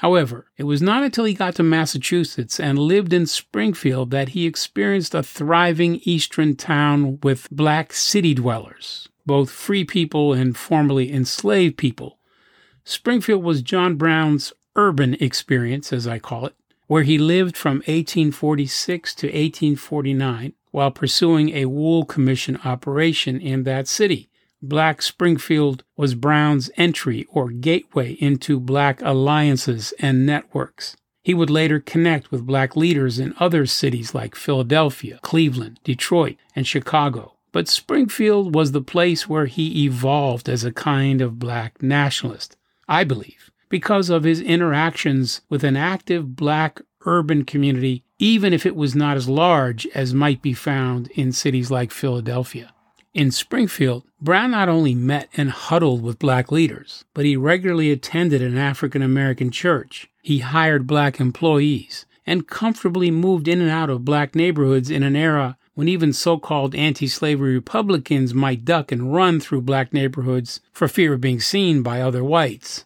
However, 0.00 0.46
it 0.56 0.64
was 0.64 0.80
not 0.80 1.02
until 1.02 1.26
he 1.26 1.34
got 1.34 1.56
to 1.56 1.62
Massachusetts 1.62 2.58
and 2.58 2.78
lived 2.78 3.12
in 3.12 3.26
Springfield 3.26 4.10
that 4.12 4.30
he 4.30 4.46
experienced 4.46 5.14
a 5.14 5.22
thriving 5.22 6.00
eastern 6.04 6.56
town 6.56 7.18
with 7.22 7.48
black 7.50 7.92
city 7.92 8.32
dwellers, 8.32 9.10
both 9.26 9.50
free 9.50 9.84
people 9.84 10.32
and 10.32 10.56
formerly 10.56 11.12
enslaved 11.12 11.76
people. 11.76 12.18
Springfield 12.82 13.44
was 13.44 13.60
John 13.60 13.96
Brown's 13.96 14.54
urban 14.74 15.14
experience, 15.20 15.92
as 15.92 16.06
I 16.06 16.18
call 16.18 16.46
it 16.46 16.54
where 16.86 17.02
he 17.02 17.18
lived 17.18 17.56
from 17.56 17.76
1846 17.86 19.14
to 19.16 19.26
1849 19.26 20.54
while 20.70 20.90
pursuing 20.90 21.50
a 21.50 21.66
wool 21.66 22.06
commission 22.06 22.58
operation 22.64 23.38
in 23.38 23.64
that 23.64 23.86
city. 23.86 24.29
Black 24.62 25.02
Springfield 25.02 25.84
was 25.96 26.14
Brown's 26.14 26.70
entry 26.76 27.26
or 27.30 27.50
gateway 27.50 28.12
into 28.20 28.60
black 28.60 29.00
alliances 29.02 29.92
and 29.98 30.26
networks. 30.26 30.96
He 31.22 31.34
would 31.34 31.50
later 31.50 31.80
connect 31.80 32.30
with 32.30 32.46
black 32.46 32.76
leaders 32.76 33.18
in 33.18 33.34
other 33.38 33.66
cities 33.66 34.14
like 34.14 34.34
Philadelphia, 34.34 35.18
Cleveland, 35.22 35.80
Detroit, 35.84 36.36
and 36.54 36.66
Chicago. 36.66 37.36
But 37.52 37.68
Springfield 37.68 38.54
was 38.54 38.72
the 38.72 38.82
place 38.82 39.28
where 39.28 39.46
he 39.46 39.84
evolved 39.84 40.48
as 40.48 40.64
a 40.64 40.72
kind 40.72 41.20
of 41.20 41.38
black 41.38 41.82
nationalist, 41.82 42.56
I 42.88 43.04
believe 43.04 43.50
because 43.70 44.10
of 44.10 44.24
his 44.24 44.42
interactions 44.42 45.40
with 45.48 45.64
an 45.64 45.76
active 45.76 46.36
black 46.36 46.82
urban 47.06 47.44
community, 47.44 48.04
even 48.18 48.52
if 48.52 48.66
it 48.66 48.76
was 48.76 48.94
not 48.94 49.16
as 49.16 49.28
large 49.28 49.86
as 49.94 50.12
might 50.12 50.42
be 50.42 50.52
found 50.52 51.08
in 51.12 51.32
cities 51.32 51.70
like 51.70 51.90
Philadelphia. 51.90 52.74
In 53.12 53.32
Springfield, 53.32 54.04
Brown 54.20 54.52
not 54.52 54.68
only 54.68 54.94
met 54.94 55.28
and 55.36 55.50
huddled 55.50 56.00
with 56.00 56.20
black 56.20 56.52
leaders, 56.52 57.04
but 57.12 57.24
he 57.24 57.36
regularly 57.36 57.90
attended 57.90 58.40
an 58.40 58.56
African 58.56 59.02
American 59.02 59.50
church. 59.50 60.08
He 60.22 60.38
hired 60.38 60.86
black 60.86 61.18
employees 61.18 62.06
and 62.24 62.46
comfortably 62.46 63.10
moved 63.10 63.48
in 63.48 63.60
and 63.60 63.70
out 63.70 63.90
of 63.90 64.04
black 64.04 64.36
neighborhoods 64.36 64.90
in 64.90 65.02
an 65.02 65.16
era 65.16 65.56
when 65.74 65.88
even 65.88 66.12
so 66.12 66.38
called 66.38 66.74
anti 66.74 67.08
slavery 67.08 67.54
Republicans 67.54 68.32
might 68.32 68.64
duck 68.64 68.92
and 68.92 69.12
run 69.12 69.40
through 69.40 69.62
black 69.62 69.92
neighborhoods 69.92 70.60
for 70.72 70.86
fear 70.86 71.14
of 71.14 71.20
being 71.20 71.40
seen 71.40 71.82
by 71.82 72.00
other 72.00 72.22
whites. 72.22 72.84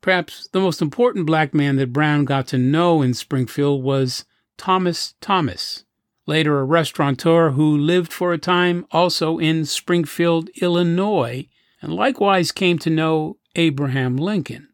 Perhaps 0.00 0.48
the 0.52 0.60
most 0.60 0.80
important 0.80 1.26
black 1.26 1.52
man 1.52 1.76
that 1.76 1.92
Brown 1.92 2.24
got 2.24 2.46
to 2.48 2.58
know 2.58 3.02
in 3.02 3.12
Springfield 3.12 3.82
was 3.82 4.24
Thomas 4.56 5.14
Thomas, 5.20 5.84
later 6.26 6.58
a 6.58 6.64
restaurateur 6.64 7.52
who 7.52 7.76
lived 7.76 8.12
for 8.12 8.32
a 8.32 8.38
time 8.38 8.86
also 8.90 9.38
in 9.38 9.64
Springfield, 9.64 10.50
Illinois, 10.60 11.46
and 11.80 11.94
likewise 11.94 12.52
came 12.52 12.78
to 12.78 12.90
know 12.90 13.38
Abraham 13.54 14.16
Lincoln. 14.16 14.68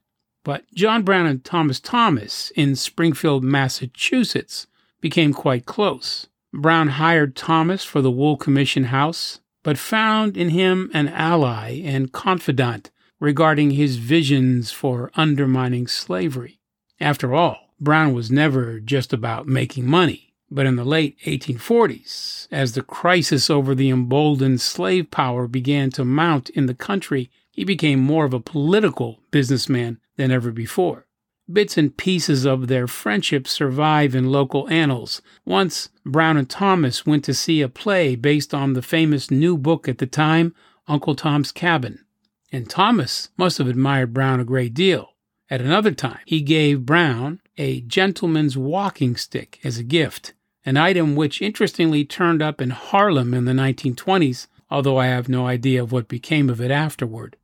But 0.44 0.64
John 0.74 1.02
Brown 1.02 1.26
and 1.26 1.44
Thomas 1.44 1.78
Thomas 1.78 2.50
in 2.56 2.74
Springfield, 2.74 3.44
Massachusetts 3.44 4.66
became 5.00 5.32
quite 5.32 5.66
close. 5.66 6.26
Brown 6.52 6.88
hired 6.88 7.36
Thomas 7.36 7.84
for 7.84 8.00
the 8.00 8.10
Wool 8.10 8.36
Commission 8.36 8.84
House, 8.84 9.40
but 9.62 9.78
found 9.78 10.36
in 10.36 10.50
him 10.50 10.90
an 10.92 11.08
ally 11.08 11.80
and 11.84 12.12
confidant 12.12 12.90
regarding 13.20 13.72
his 13.72 13.96
visions 13.96 14.72
for 14.72 15.10
undermining 15.14 15.86
slavery. 15.86 16.58
After 17.00 17.34
all, 17.34 17.74
Brown 17.80 18.14
was 18.14 18.30
never 18.30 18.80
just 18.80 19.12
about 19.12 19.46
making 19.46 19.86
money. 19.86 20.31
But 20.54 20.66
in 20.66 20.76
the 20.76 20.84
late 20.84 21.16
1840s, 21.24 22.46
as 22.52 22.72
the 22.72 22.82
crisis 22.82 23.48
over 23.48 23.74
the 23.74 23.88
emboldened 23.88 24.60
slave 24.60 25.10
power 25.10 25.48
began 25.48 25.88
to 25.92 26.04
mount 26.04 26.50
in 26.50 26.66
the 26.66 26.74
country, 26.74 27.30
he 27.50 27.64
became 27.64 28.00
more 28.00 28.26
of 28.26 28.34
a 28.34 28.40
political 28.40 29.22
businessman 29.30 29.98
than 30.16 30.30
ever 30.30 30.52
before. 30.52 31.06
Bits 31.50 31.78
and 31.78 31.96
pieces 31.96 32.44
of 32.44 32.68
their 32.68 32.86
friendship 32.86 33.48
survive 33.48 34.14
in 34.14 34.30
local 34.30 34.68
annals. 34.68 35.22
Once, 35.46 35.88
Brown 36.04 36.36
and 36.36 36.50
Thomas 36.50 37.06
went 37.06 37.24
to 37.24 37.32
see 37.32 37.62
a 37.62 37.68
play 37.70 38.14
based 38.14 38.52
on 38.52 38.74
the 38.74 38.82
famous 38.82 39.30
new 39.30 39.56
book 39.56 39.88
at 39.88 39.96
the 39.96 40.06
time, 40.06 40.54
Uncle 40.86 41.14
Tom's 41.14 41.50
Cabin. 41.50 42.04
And 42.52 42.68
Thomas 42.68 43.30
must 43.38 43.56
have 43.56 43.68
admired 43.68 44.12
Brown 44.12 44.38
a 44.38 44.44
great 44.44 44.74
deal. 44.74 45.14
At 45.48 45.62
another 45.62 45.92
time, 45.92 46.20
he 46.26 46.42
gave 46.42 46.84
Brown 46.84 47.40
a 47.56 47.80
gentleman's 47.80 48.58
walking 48.58 49.16
stick 49.16 49.58
as 49.64 49.78
a 49.78 49.82
gift, 49.82 50.34
an 50.64 50.76
item 50.76 51.16
which 51.16 51.42
interestingly 51.42 52.04
turned 52.04 52.42
up 52.42 52.60
in 52.60 52.70
Harlem 52.70 53.34
in 53.34 53.44
the 53.44 53.52
1920s, 53.52 54.46
although 54.70 54.96
I 54.96 55.06
have 55.06 55.28
no 55.28 55.46
idea 55.46 55.82
of 55.82 55.92
what 55.92 56.08
became 56.08 56.48
of 56.48 56.60
it 56.60 56.70
afterward. 56.70 57.36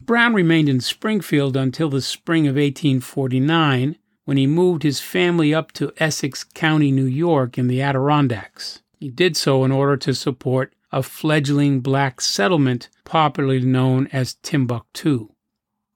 Brown 0.00 0.34
remained 0.34 0.68
in 0.68 0.80
Springfield 0.80 1.56
until 1.56 1.88
the 1.88 2.02
spring 2.02 2.46
of 2.46 2.56
1849 2.56 3.96
when 4.24 4.36
he 4.36 4.46
moved 4.46 4.82
his 4.82 5.00
family 5.00 5.54
up 5.54 5.72
to 5.72 5.92
Essex 5.98 6.44
County, 6.44 6.90
New 6.90 7.04
York, 7.04 7.58
in 7.58 7.68
the 7.68 7.80
Adirondacks. 7.80 8.82
He 8.98 9.08
did 9.08 9.36
so 9.36 9.64
in 9.64 9.72
order 9.72 9.96
to 9.98 10.14
support 10.14 10.74
a 10.92 11.02
fledgling 11.02 11.80
black 11.80 12.20
settlement 12.20 12.88
popularly 13.04 13.60
known 13.60 14.06
as 14.12 14.34
Timbuktu. 14.34 15.30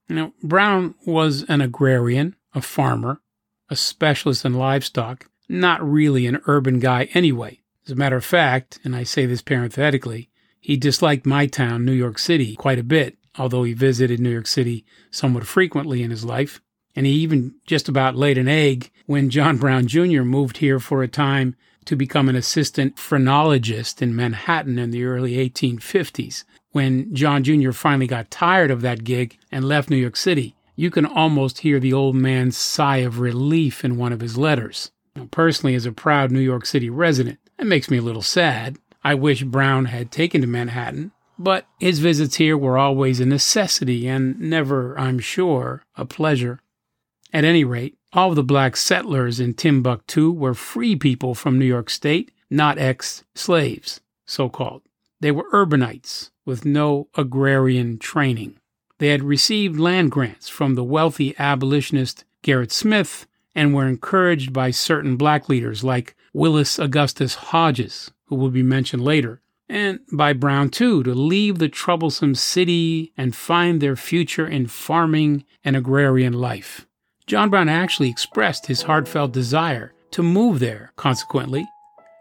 Now, 0.09 0.33
Brown 0.43 0.95
was 1.07 1.43
an 1.45 1.61
agrarian, 1.61 2.35
a 2.55 2.63
farmer, 2.63 3.21
a 3.71 3.77
specialist 3.77 4.45
in 4.45 4.55
livestock, 4.55 5.29
not 5.49 5.83
really 5.83 6.27
an 6.27 6.41
urban 6.47 6.79
guy 6.79 7.09
anyway. 7.15 7.61
As 7.87 7.93
a 7.93 7.97
matter 7.97 8.17
of 8.17 8.25
fact, 8.25 8.79
and 8.85 8.95
I 8.95 9.03
say 9.03 9.27
this 9.27 9.43
parenthetically, 9.43 10.29
he 10.61 10.77
disliked 10.77 11.25
my 11.25 11.47
town, 11.47 11.85
New 11.85 11.93
York 11.93 12.19
City, 12.19 12.57
quite 12.57 12.79
a 12.79 12.83
bit 12.83 13.19
although 13.39 13.63
he 13.63 13.73
visited 13.73 14.21
New 14.21 14.31
York 14.31 14.47
City 14.47 14.85
somewhat 15.11 15.47
frequently 15.47 16.03
in 16.03 16.11
his 16.11 16.25
life. 16.25 16.61
And 16.95 17.07
he 17.07 17.13
even 17.13 17.55
just 17.67 17.89
about 17.89 18.17
laid 18.17 18.39
an 18.39 18.49
egg 18.49 18.91
when 19.07 19.31
John 19.31 19.57
Brown 19.59 19.87
Jr. 19.87 20.23
moved 20.23 20.59
here 20.59 20.81
for 20.81 21.03
a 21.03 21.09
time 21.09 21.55
to 21.85 21.97
become 21.97 22.29
an 22.29 22.37
assistant 22.37 22.99
phrenologist 22.99 24.03
in 24.03 24.15
Manhattan 24.15 24.79
in 24.79 24.91
the 24.91 25.05
early 25.05 25.37
1850s. 25.49 26.45
When 26.73 27.15
John 27.15 27.45
Jr. 27.45 27.71
finally 27.71 28.07
got 28.07 28.31
tired 28.31 28.71
of 28.71 28.83
that 28.83 29.05
gig 29.05 29.39
and 29.51 29.65
left 29.65 29.89
New 29.89 29.97
York 29.97 30.17
City, 30.17 30.55
you 30.77 30.91
can 30.91 31.07
almost 31.07 31.61
hear 31.61 31.81
the 31.81 31.95
old 31.95 32.15
man's 32.15 32.57
sigh 32.57 32.99
of 32.99 33.21
relief 33.21 33.85
in 33.85 33.97
one 33.97 34.13
of 34.13 34.21
his 34.21 34.37
letters. 34.37 34.91
Now, 35.19 35.29
personally, 35.31 35.75
as 35.75 35.87
a 35.87 35.93
proud 35.93 36.31
New 36.31 36.41
York 36.41 36.65
City 36.65 36.89
resident, 36.89 37.39
that 37.57 37.67
makes 37.67 37.91
me 37.91 37.99
a 37.99 38.03
little 38.03 38.23
sad. 38.23 38.79
I 39.03 39.15
wish 39.15 39.43
Brown 39.43 39.87
had 39.87 40.11
taken 40.11 40.41
to 40.41 40.47
Manhattan 40.47 41.13
but 41.39 41.67
his 41.79 42.01
visits 42.01 42.37
here 42.37 42.59
were 42.59 42.77
always 42.77 43.21
a 43.21 43.27
necessity 43.27 44.09
and 44.09 44.39
never, 44.41 44.99
I'm 44.99 45.21
sure, 45.21 45.85
a 45.97 46.05
pleasure. 46.05 46.59
At 47.33 47.45
any 47.45 47.63
rate, 47.63 47.97
all 48.13 48.35
the 48.35 48.43
black 48.43 48.77
settlers 48.77 49.39
in 49.39 49.55
Timbuktu 49.55 50.33
were 50.33 50.55
free 50.55 50.97
people 50.97 51.35
from 51.35 51.59
New 51.59 51.67
York 51.67 51.91
State, 51.91 52.33
not 52.51 52.79
ex 52.79 53.25
slaves, 53.35 54.01
so 54.27 54.49
called. 54.49 54.83
They 55.21 55.31
were 55.31 55.49
urbanites 55.53 56.31
with 56.45 56.65
no 56.65 57.09
agrarian 57.15 57.99
training. 57.99 58.59
They 58.99 59.09
had 59.09 59.23
received 59.23 59.79
land 59.79 60.11
grants 60.11 60.49
from 60.49 60.75
the 60.75 60.85
wealthy 60.85 61.37
abolitionist 61.39 62.25
Gerrit 62.43 62.73
Smith 62.73 63.27
and 63.59 63.75
were 63.75 63.89
encouraged 63.89 64.53
by 64.53 64.71
certain 64.71 65.17
black 65.17 65.49
leaders 65.49 65.83
like 65.83 66.15
Willis 66.33 66.79
Augustus 66.79 67.35
Hodges, 67.35 68.13
who 68.27 68.37
will 68.37 68.51
be 68.51 68.63
mentioned 68.63 69.03
later, 69.03 69.41
and 69.69 69.99
by 70.13 70.33
Brown 70.33 70.71
too, 70.71 71.03
to 71.03 71.13
leave 71.13 71.59
the 71.59 71.69
troublesome 71.69 72.37
city 72.37 73.13
and 73.17 73.35
find 73.35 73.81
their 73.81 73.97
future 73.97 74.47
in 74.47 74.69
farming 74.69 75.45
and 75.65 75.75
agrarian 75.75 76.35
life. 76.35 76.87
John 77.27 77.51
Brown 77.51 77.69
actually 77.69 78.09
expressed 78.09 78.67
his 78.67 78.83
heartfelt 78.83 79.33
desire 79.33 79.93
to 80.13 80.23
move 80.23 80.61
there, 80.61 80.93
consequently, 80.95 81.67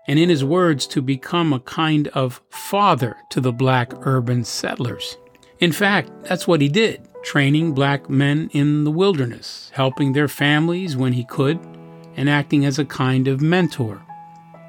and 0.07 0.17
in 0.17 0.29
his 0.29 0.43
words, 0.43 0.87
to 0.87 1.03
become 1.03 1.53
a 1.53 1.59
kind 1.59 2.07
of 2.09 2.41
father 2.49 3.15
to 3.29 3.39
the 3.39 3.53
black 3.53 3.93
urban 4.07 4.43
settlers. 4.43 5.17
In 5.59 5.71
fact, 5.71 6.09
that's 6.23 6.47
what 6.47 6.61
he 6.61 6.67
did, 6.67 7.06
training 7.27 7.73
black 7.73 8.09
men 8.09 8.49
in 8.53 8.85
the 8.85 8.91
wilderness, 8.91 9.69
helping 9.73 10.13
their 10.13 10.29
families 10.29 10.95
when 10.95 11.11
he 11.11 11.25
could, 11.25 11.59
and 12.15 12.29
acting 12.29 12.63
as 12.63 12.79
a 12.79 12.85
kind 12.85 13.27
of 13.27 13.41
mentor. 13.41 14.01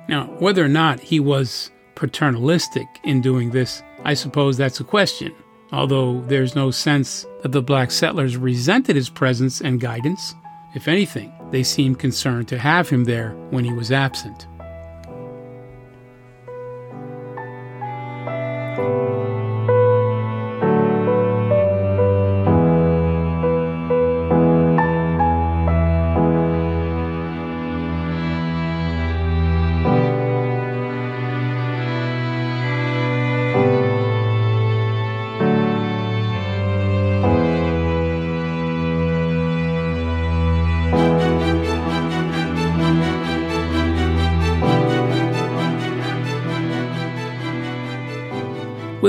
Now, 0.08 0.24
whether 0.40 0.64
or 0.64 0.68
not 0.68 0.98
he 0.98 1.20
was 1.20 1.70
paternalistic 1.94 2.88
in 3.04 3.20
doing 3.20 3.52
this, 3.52 3.84
I 4.04 4.14
suppose 4.14 4.56
that's 4.56 4.80
a 4.80 4.84
question, 4.84 5.32
although 5.70 6.20
there's 6.22 6.56
no 6.56 6.72
sense 6.72 7.24
that 7.42 7.52
the 7.52 7.62
black 7.62 7.92
settlers 7.92 8.36
resented 8.36 8.96
his 8.96 9.08
presence 9.08 9.60
and 9.60 9.80
guidance. 9.80 10.34
If 10.74 10.88
anything, 10.88 11.32
they 11.52 11.62
seemed 11.62 12.00
concerned 12.00 12.48
to 12.48 12.58
have 12.58 12.88
him 12.88 13.04
there 13.04 13.30
when 13.50 13.64
he 13.64 13.72
was 13.72 13.92
absent. 13.92 14.48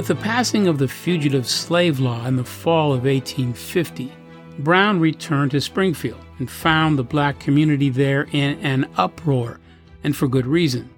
The 0.09 0.15
passing 0.15 0.67
of 0.67 0.79
the 0.79 0.87
Fugitive 0.87 1.47
Slave 1.47 1.99
Law 1.99 2.25
in 2.25 2.35
the 2.35 2.43
fall 2.43 2.93
of 2.93 3.03
1850, 3.03 4.11
Brown 4.57 4.99
returned 4.99 5.51
to 5.51 5.61
Springfield 5.61 6.19
and 6.39 6.49
found 6.49 6.97
the 6.97 7.03
black 7.03 7.39
community 7.39 7.89
there 7.89 8.23
in 8.31 8.59
an 8.61 8.89
uproar, 8.97 9.59
and 10.03 10.17
for 10.17 10.27
good 10.27 10.47
reason. 10.47 10.89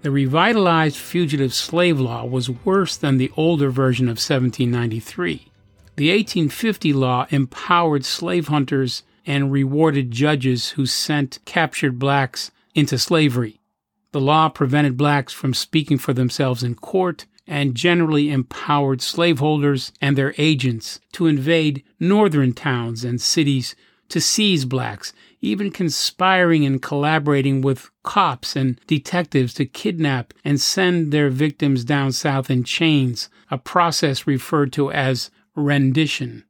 The 0.00 0.10
revitalized 0.10 0.96
Fugitive 0.96 1.52
Slave 1.52 2.00
Law 2.00 2.24
was 2.24 2.48
worse 2.48 2.96
than 2.96 3.18
the 3.18 3.30
older 3.36 3.68
version 3.68 4.06
of 4.06 4.16
1793. 4.16 5.46
The 5.96 6.08
1850 6.08 6.94
law 6.94 7.26
empowered 7.28 8.06
slave 8.06 8.48
hunters 8.48 9.02
and 9.26 9.52
rewarded 9.52 10.10
judges 10.10 10.70
who 10.70 10.86
sent 10.86 11.38
captured 11.44 11.98
blacks 11.98 12.50
into 12.74 12.96
slavery. 12.96 13.60
The 14.12 14.22
law 14.22 14.48
prevented 14.48 14.96
blacks 14.96 15.34
from 15.34 15.52
speaking 15.52 15.98
for 15.98 16.14
themselves 16.14 16.62
in 16.62 16.76
court 16.76 17.26
and 17.46 17.74
generally 17.74 18.30
empowered 18.30 19.00
slaveholders 19.00 19.92
and 20.00 20.16
their 20.16 20.34
agents 20.38 21.00
to 21.12 21.26
invade 21.26 21.84
northern 22.00 22.52
towns 22.52 23.04
and 23.04 23.20
cities 23.20 23.74
to 24.08 24.20
seize 24.20 24.64
blacks, 24.64 25.12
even 25.40 25.70
conspiring 25.70 26.64
and 26.64 26.80
collaborating 26.80 27.60
with 27.60 27.90
cops 28.02 28.56
and 28.56 28.80
detectives 28.86 29.54
to 29.54 29.66
kidnap 29.66 30.32
and 30.44 30.60
send 30.60 31.12
their 31.12 31.30
victims 31.30 31.84
down 31.84 32.12
south 32.12 32.50
in 32.50 32.64
chains, 32.64 33.28
a 33.50 33.58
process 33.58 34.26
referred 34.26 34.72
to 34.72 34.90
as 34.90 35.30
rendition. 35.54 36.44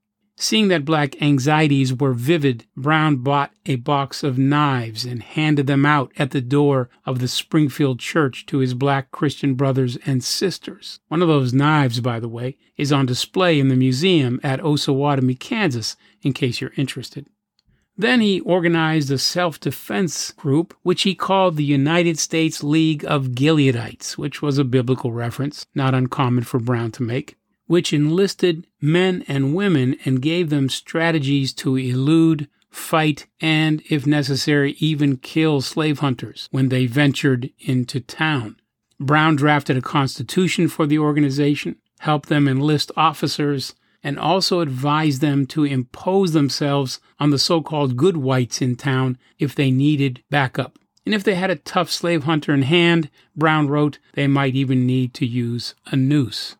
Seeing 0.44 0.68
that 0.68 0.84
black 0.84 1.22
anxieties 1.22 1.94
were 1.94 2.12
vivid, 2.12 2.66
Brown 2.76 3.16
bought 3.16 3.54
a 3.64 3.76
box 3.76 4.22
of 4.22 4.36
knives 4.36 5.06
and 5.06 5.22
handed 5.22 5.66
them 5.66 5.86
out 5.86 6.12
at 6.18 6.32
the 6.32 6.42
door 6.42 6.90
of 7.06 7.18
the 7.18 7.28
Springfield 7.28 7.98
church 7.98 8.44
to 8.48 8.58
his 8.58 8.74
black 8.74 9.10
Christian 9.10 9.54
brothers 9.54 9.96
and 10.04 10.22
sisters. 10.22 11.00
One 11.08 11.22
of 11.22 11.28
those 11.28 11.54
knives, 11.54 12.00
by 12.00 12.20
the 12.20 12.28
way, 12.28 12.58
is 12.76 12.92
on 12.92 13.06
display 13.06 13.58
in 13.58 13.68
the 13.68 13.74
museum 13.74 14.38
at 14.44 14.60
Osawatomie, 14.60 15.40
Kansas, 15.40 15.96
in 16.20 16.34
case 16.34 16.60
you're 16.60 16.74
interested. 16.76 17.26
Then 17.96 18.20
he 18.20 18.40
organized 18.40 19.10
a 19.10 19.16
self 19.16 19.58
defense 19.58 20.30
group, 20.32 20.76
which 20.82 21.04
he 21.04 21.14
called 21.14 21.56
the 21.56 21.64
United 21.64 22.18
States 22.18 22.62
League 22.62 23.02
of 23.06 23.28
Gileadites, 23.28 24.18
which 24.18 24.42
was 24.42 24.58
a 24.58 24.64
biblical 24.64 25.10
reference, 25.10 25.64
not 25.74 25.94
uncommon 25.94 26.44
for 26.44 26.60
Brown 26.60 26.90
to 26.92 27.02
make 27.02 27.38
which 27.66 27.92
enlisted 27.92 28.66
men 28.80 29.24
and 29.26 29.54
women 29.54 29.96
and 30.04 30.22
gave 30.22 30.50
them 30.50 30.68
strategies 30.68 31.52
to 31.52 31.76
elude, 31.76 32.48
fight, 32.70 33.26
and, 33.40 33.82
if 33.88 34.06
necessary, 34.06 34.72
even 34.78 35.16
kill 35.16 35.60
slave 35.60 36.00
hunters 36.00 36.48
when 36.50 36.68
they 36.68 36.86
ventured 36.86 37.50
into 37.58 38.00
town. 38.00 38.56
Brown 39.00 39.36
drafted 39.36 39.76
a 39.76 39.82
constitution 39.82 40.68
for 40.68 40.86
the 40.86 40.98
organization, 40.98 41.76
helped 42.00 42.28
them 42.28 42.46
enlist 42.46 42.92
officers, 42.96 43.74
and 44.02 44.18
also 44.18 44.60
advised 44.60 45.20
them 45.20 45.46
to 45.46 45.64
impose 45.64 46.32
themselves 46.32 47.00
on 47.18 47.30
the 47.30 47.38
so 47.38 47.62
called 47.62 47.96
good 47.96 48.18
whites 48.18 48.60
in 48.60 48.76
town 48.76 49.16
if 49.38 49.54
they 49.54 49.70
needed 49.70 50.22
backup. 50.30 50.78
And 51.06 51.14
if 51.14 51.24
they 51.24 51.34
had 51.34 51.50
a 51.50 51.56
tough 51.56 51.90
slave 51.90 52.24
hunter 52.24 52.52
in 52.52 52.62
hand, 52.62 53.10
Brown 53.34 53.68
wrote, 53.68 53.98
they 54.14 54.26
might 54.26 54.54
even 54.54 54.86
need 54.86 55.14
to 55.14 55.26
use 55.26 55.74
a 55.86 55.96
noose. 55.96 56.56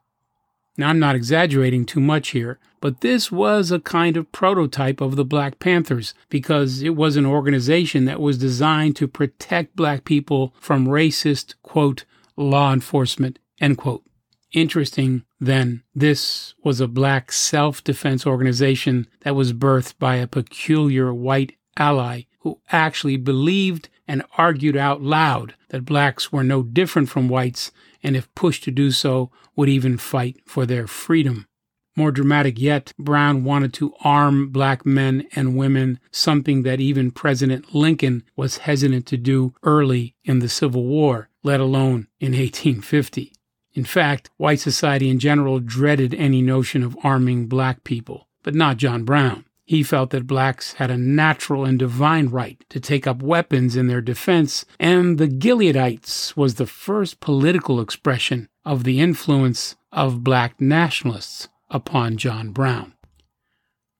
Now, 0.77 0.89
I'm 0.89 0.99
not 0.99 1.15
exaggerating 1.15 1.87
too 1.87 2.01
much 2.01 2.31
here, 2.31 2.59
but 2.81 3.01
this 3.01 3.31
was 3.31 3.71
a 3.71 3.79
kind 3.79 4.17
of 4.17 4.33
prototype 4.33 5.01
of 5.01 5.15
the 5.17 5.25
Black 5.25 5.59
Panthers 5.59 6.15
because 6.29 6.83
it 6.83 6.97
was 6.97 7.17
an 7.17 7.27
organization 7.27 8.07
that 8.07 8.21
was 8.21 8.39
designed 8.39 8.97
to 8.97 9.07
protect 9.07 9.77
black 9.77 10.05
people 10.05 10.53
from 10.59 10.89
racist, 10.89 11.55
quote, 11.63 12.05
law 12.37 12.73
enforcement, 12.73 13.39
end 13.61 13.79
quote. 13.79 14.05
Interesting, 14.53 15.25
then, 15.41 15.83
this 15.95 16.55
was 16.63 16.81
a 16.81 16.89
black 16.89 17.33
self 17.33 17.83
defense 17.83 18.27
organization 18.27 19.07
that 19.21 19.35
was 19.35 19.53
birthed 19.53 19.99
by 19.99 20.17
a 20.17 20.27
peculiar 20.27 21.13
white 21.13 21.57
ally 21.77 22.23
who 22.45 22.61
actually 22.71 23.17
believed 23.17 23.89
and 24.07 24.23
argued 24.37 24.77
out 24.77 25.03
loud 25.03 25.55
that 25.71 25.87
blacks 25.87 26.31
were 26.31 26.45
no 26.45 26.63
different 26.63 27.09
from 27.09 27.29
whites 27.29 27.73
and, 28.03 28.15
if 28.15 28.33
pushed 28.35 28.63
to 28.63 28.71
do 28.71 28.91
so, 28.91 29.31
would 29.57 29.69
even 29.69 29.97
fight 29.97 30.37
for 30.47 30.67
their 30.67 30.87
freedom. 30.87 31.47
More 31.97 32.13
dramatic 32.13 32.61
yet, 32.61 32.93
Brown 32.99 33.45
wanted 33.45 33.73
to 33.75 33.95
arm 34.03 34.51
black 34.51 34.85
men 34.85 35.27
and 35.35 35.57
women, 35.57 36.01
something 36.11 36.65
that 36.65 36.81
even 36.81 37.11
President 37.11 37.75
Lincoln 37.75 38.25
was 38.37 38.59
hesitant 38.59 39.07
to 39.07 39.17
do 39.17 39.55
early 39.63 40.15
in 40.23 40.41
the 40.41 40.49
Civil 40.49 40.85
War, 40.85 41.31
let 41.43 41.61
alone 41.61 42.09
in 42.21 42.33
1850. 42.39 43.33
In 43.73 43.85
fact, 43.85 44.29
white 44.37 44.61
society 44.61 45.09
in 45.09 45.19
general 45.19 45.61
dreaded 45.61 46.15
any 46.15 46.43
notion 46.43 46.83
of 46.83 46.97
arming 47.03 47.47
black 47.47 47.85
people, 47.85 48.29
but 48.43 48.55
not 48.55 48.77
John 48.77 49.05
Brown. 49.05 49.44
He 49.65 49.83
felt 49.83 50.11
that 50.11 50.27
blacks 50.27 50.75
had 50.75 50.91
a 50.91 50.99
natural 50.99 51.65
and 51.65 51.79
divine 51.79 52.29
right 52.29 52.63
to 52.69 52.81
take 52.81 53.07
up 53.07 53.23
weapons 53.23 53.77
in 53.77 53.87
their 53.87 54.03
defense, 54.03 54.67
and 54.79 55.17
the 55.17 55.29
Gileadites 55.29 56.37
was 56.37 56.57
the 56.57 56.67
first 56.67 57.21
political 57.21 57.81
expression 57.81 58.49
of 58.65 58.85
the 58.85 59.01
influence 59.01 59.77
of 59.91 60.23
black 60.23 60.61
nationalists 60.61 61.49
upon 61.71 62.19
John 62.19 62.51
Brown. 62.51 62.93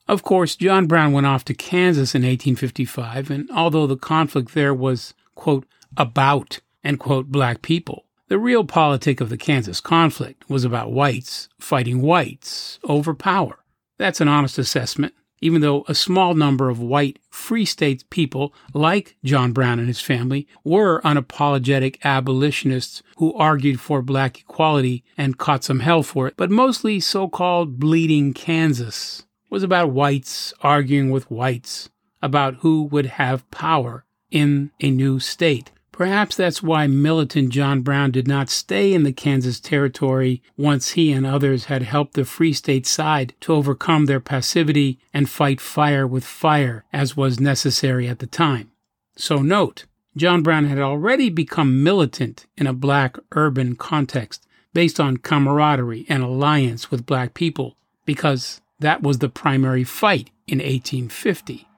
Of 0.07 0.23
course, 0.23 0.55
John 0.55 0.87
Brown 0.87 1.13
went 1.13 1.27
off 1.27 1.47
to 1.47 1.55
Kansas 1.55 2.15
in 2.15 2.23
1855, 2.23 3.31
and 3.31 3.51
although 3.51 3.87
the 3.87 3.97
conflict 3.97 4.53
there 4.53 4.75
was, 4.75 5.15
quote, 5.35 5.67
about, 5.97 6.61
and 6.83 7.01
quote, 7.01 7.29
black 7.29 7.63
people, 7.63 8.05
the 8.29 8.39
real 8.39 8.65
politic 8.65 9.23
of 9.23 9.31
the 9.31 9.39
Kansas 9.39 9.81
conflict 9.81 10.49
was 10.49 10.65
about 10.65 10.93
whites 10.93 11.49
fighting 11.59 12.03
whites 12.03 12.79
over 12.85 13.15
power. 13.15 13.61
That's 13.97 14.21
an 14.21 14.29
honest 14.29 14.59
assessment, 14.59 15.15
even 15.45 15.61
though 15.61 15.85
a 15.89 15.95
small 15.95 16.33
number 16.33 16.71
of 16.71 16.81
white 16.81 17.19
free 17.29 17.67
state 17.67 18.09
people, 18.09 18.55
like 18.73 19.15
John 19.23 19.53
Brown 19.53 19.79
and 19.79 19.89
his 19.89 20.01
family, 20.01 20.49
were 20.65 21.03
unapologetic 21.03 21.99
abolitionists 22.03 23.03
who 23.19 23.35
argued 23.35 23.79
for 23.79 24.01
black 24.01 24.41
equality 24.41 25.05
and 25.19 25.37
caught 25.37 25.63
some 25.63 25.81
hell 25.81 26.03
for 26.03 26.27
it, 26.27 26.35
but 26.39 26.51
mostly 26.51 26.99
so 26.99 27.29
called 27.29 27.79
bleeding 27.79 28.33
Kansas 28.33 29.27
was 29.51 29.63
about 29.63 29.91
whites 29.91 30.55
arguing 30.63 31.11
with 31.11 31.31
whites 31.31 31.91
about 32.23 32.55
who 32.57 32.85
would 32.85 33.07
have 33.07 33.49
power 33.51 34.07
in 34.31 34.71
a 34.81 34.91
new 34.91 35.21
state. 35.21 35.71
Perhaps 35.95 36.35
that's 36.35 36.61
why 36.61 36.89
militant 36.89 37.51
John 37.51 37.83
Brown 37.83 38.11
did 38.11 38.27
not 38.27 38.51
stay 38.51 38.93
in 38.93 39.05
the 39.05 39.13
Kansas 39.13 39.61
Territory 39.61 40.43
once 40.57 40.91
he 40.91 41.13
and 41.13 41.25
others 41.25 41.67
had 41.67 41.83
helped 41.83 42.15
the 42.15 42.25
Free 42.25 42.53
State 42.53 42.85
side 42.85 43.33
to 43.43 43.55
overcome 43.55 44.07
their 44.07 44.19
passivity 44.19 44.99
and 45.13 45.31
fight 45.31 45.61
fire 45.61 46.05
with 46.05 46.25
fire 46.25 46.85
as 46.93 47.17
was 47.17 47.39
necessary 47.39 48.09
at 48.09 48.19
the 48.19 48.27
time. 48.27 48.73
So 49.15 49.37
note, 49.37 49.85
John 50.17 50.43
Brown 50.43 50.65
had 50.65 50.81
already 50.81 51.31
become 51.31 51.85
militant 51.85 52.47
in 52.57 52.67
a 52.67 52.73
black 52.73 53.17
urban 53.31 53.77
context 53.77 54.49
based 54.73 54.99
on 54.99 55.19
camaraderie 55.19 56.07
and 56.09 56.25
alliance 56.25 56.91
with 56.91 57.07
black 57.07 57.35
people 57.35 57.77
because 58.05 58.61
that 58.81 59.01
was 59.01 59.19
the 59.19 59.29
primary 59.29 59.85
fight 59.85 60.31
in 60.49 60.59
1850. 60.59 61.69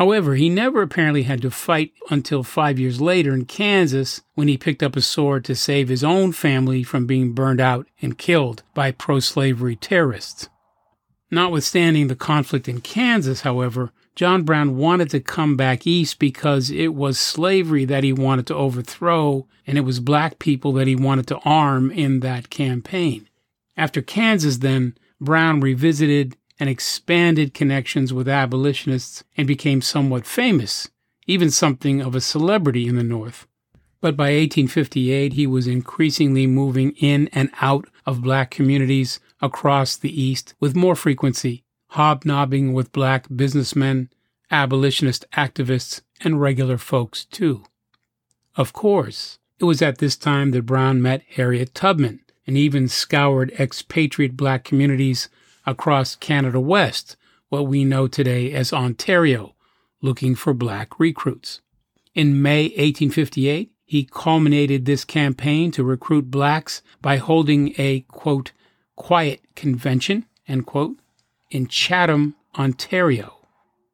However, 0.00 0.34
he 0.34 0.48
never 0.48 0.80
apparently 0.80 1.24
had 1.24 1.42
to 1.42 1.50
fight 1.50 1.92
until 2.08 2.42
five 2.42 2.78
years 2.78 3.02
later 3.02 3.34
in 3.34 3.44
Kansas 3.44 4.22
when 4.34 4.48
he 4.48 4.56
picked 4.56 4.82
up 4.82 4.96
a 4.96 5.02
sword 5.02 5.44
to 5.44 5.54
save 5.54 5.90
his 5.90 6.02
own 6.02 6.32
family 6.32 6.82
from 6.82 7.04
being 7.04 7.34
burned 7.34 7.60
out 7.60 7.86
and 8.00 8.16
killed 8.16 8.62
by 8.72 8.92
pro 8.92 9.20
slavery 9.20 9.76
terrorists. 9.76 10.48
Notwithstanding 11.30 12.06
the 12.06 12.16
conflict 12.16 12.66
in 12.66 12.80
Kansas, 12.80 13.42
however, 13.42 13.92
John 14.16 14.42
Brown 14.42 14.78
wanted 14.78 15.10
to 15.10 15.20
come 15.20 15.54
back 15.54 15.86
east 15.86 16.18
because 16.18 16.70
it 16.70 16.94
was 16.94 17.18
slavery 17.18 17.84
that 17.84 18.02
he 18.02 18.14
wanted 18.14 18.46
to 18.46 18.54
overthrow, 18.54 19.46
and 19.66 19.76
it 19.76 19.82
was 19.82 20.00
black 20.00 20.38
people 20.38 20.72
that 20.72 20.86
he 20.86 20.96
wanted 20.96 21.26
to 21.26 21.40
arm 21.40 21.90
in 21.90 22.20
that 22.20 22.48
campaign. 22.48 23.28
After 23.76 24.00
Kansas, 24.00 24.56
then, 24.60 24.96
Brown 25.20 25.60
revisited 25.60 26.36
and 26.60 26.68
expanded 26.68 27.54
connections 27.54 28.12
with 28.12 28.28
abolitionists 28.28 29.24
and 29.36 29.48
became 29.48 29.80
somewhat 29.80 30.26
famous, 30.26 30.90
even 31.26 31.50
something 31.50 32.02
of 32.02 32.14
a 32.14 32.20
celebrity 32.20 32.86
in 32.86 32.96
the 32.96 33.02
North. 33.02 33.46
But 34.02 34.16
by 34.16 34.24
1858, 34.24 35.32
he 35.32 35.46
was 35.46 35.66
increasingly 35.66 36.46
moving 36.46 36.92
in 36.92 37.28
and 37.32 37.50
out 37.60 37.88
of 38.06 38.22
black 38.22 38.50
communities 38.50 39.18
across 39.42 39.96
the 39.96 40.22
East 40.22 40.54
with 40.60 40.76
more 40.76 40.94
frequency, 40.94 41.64
hobnobbing 41.88 42.72
with 42.72 42.92
black 42.92 43.26
businessmen, 43.34 44.10
abolitionist 44.50 45.24
activists, 45.32 46.02
and 46.20 46.40
regular 46.40 46.78
folks, 46.78 47.24
too. 47.24 47.64
Of 48.56 48.72
course, 48.72 49.38
it 49.58 49.64
was 49.64 49.82
at 49.82 49.98
this 49.98 50.16
time 50.16 50.50
that 50.52 50.66
Brown 50.66 51.00
met 51.00 51.22
Harriet 51.36 51.74
Tubman 51.74 52.20
and 52.46 52.56
even 52.56 52.88
scoured 52.88 53.52
expatriate 53.58 54.36
black 54.36 54.64
communities 54.64 55.28
across 55.70 56.16
Canada 56.16 56.60
West, 56.60 57.16
what 57.48 57.66
we 57.66 57.84
know 57.84 58.08
today 58.08 58.52
as 58.52 58.72
Ontario, 58.72 59.54
looking 60.02 60.34
for 60.34 60.52
black 60.52 60.98
recruits. 60.98 61.60
In 62.14 62.42
May 62.42 62.64
1858, 62.64 63.70
he 63.84 64.08
culminated 64.10 64.84
this 64.84 65.04
campaign 65.04 65.70
to 65.72 65.84
recruit 65.84 66.30
blacks 66.30 66.82
by 67.00 67.16
holding 67.16 67.74
a, 67.78 68.00
quote, 68.08 68.52
quiet 68.96 69.40
convention, 69.54 70.26
end 70.46 70.66
quote, 70.66 70.96
in 71.50 71.66
Chatham, 71.66 72.34
Ontario, 72.58 73.46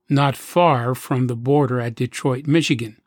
not 0.09 0.37
far 0.37 0.95
from 0.95 1.27
the 1.27 1.37
border 1.37 1.81
at 1.81 1.95
Detroit, 1.95 2.47
Michigan. 2.47 3.01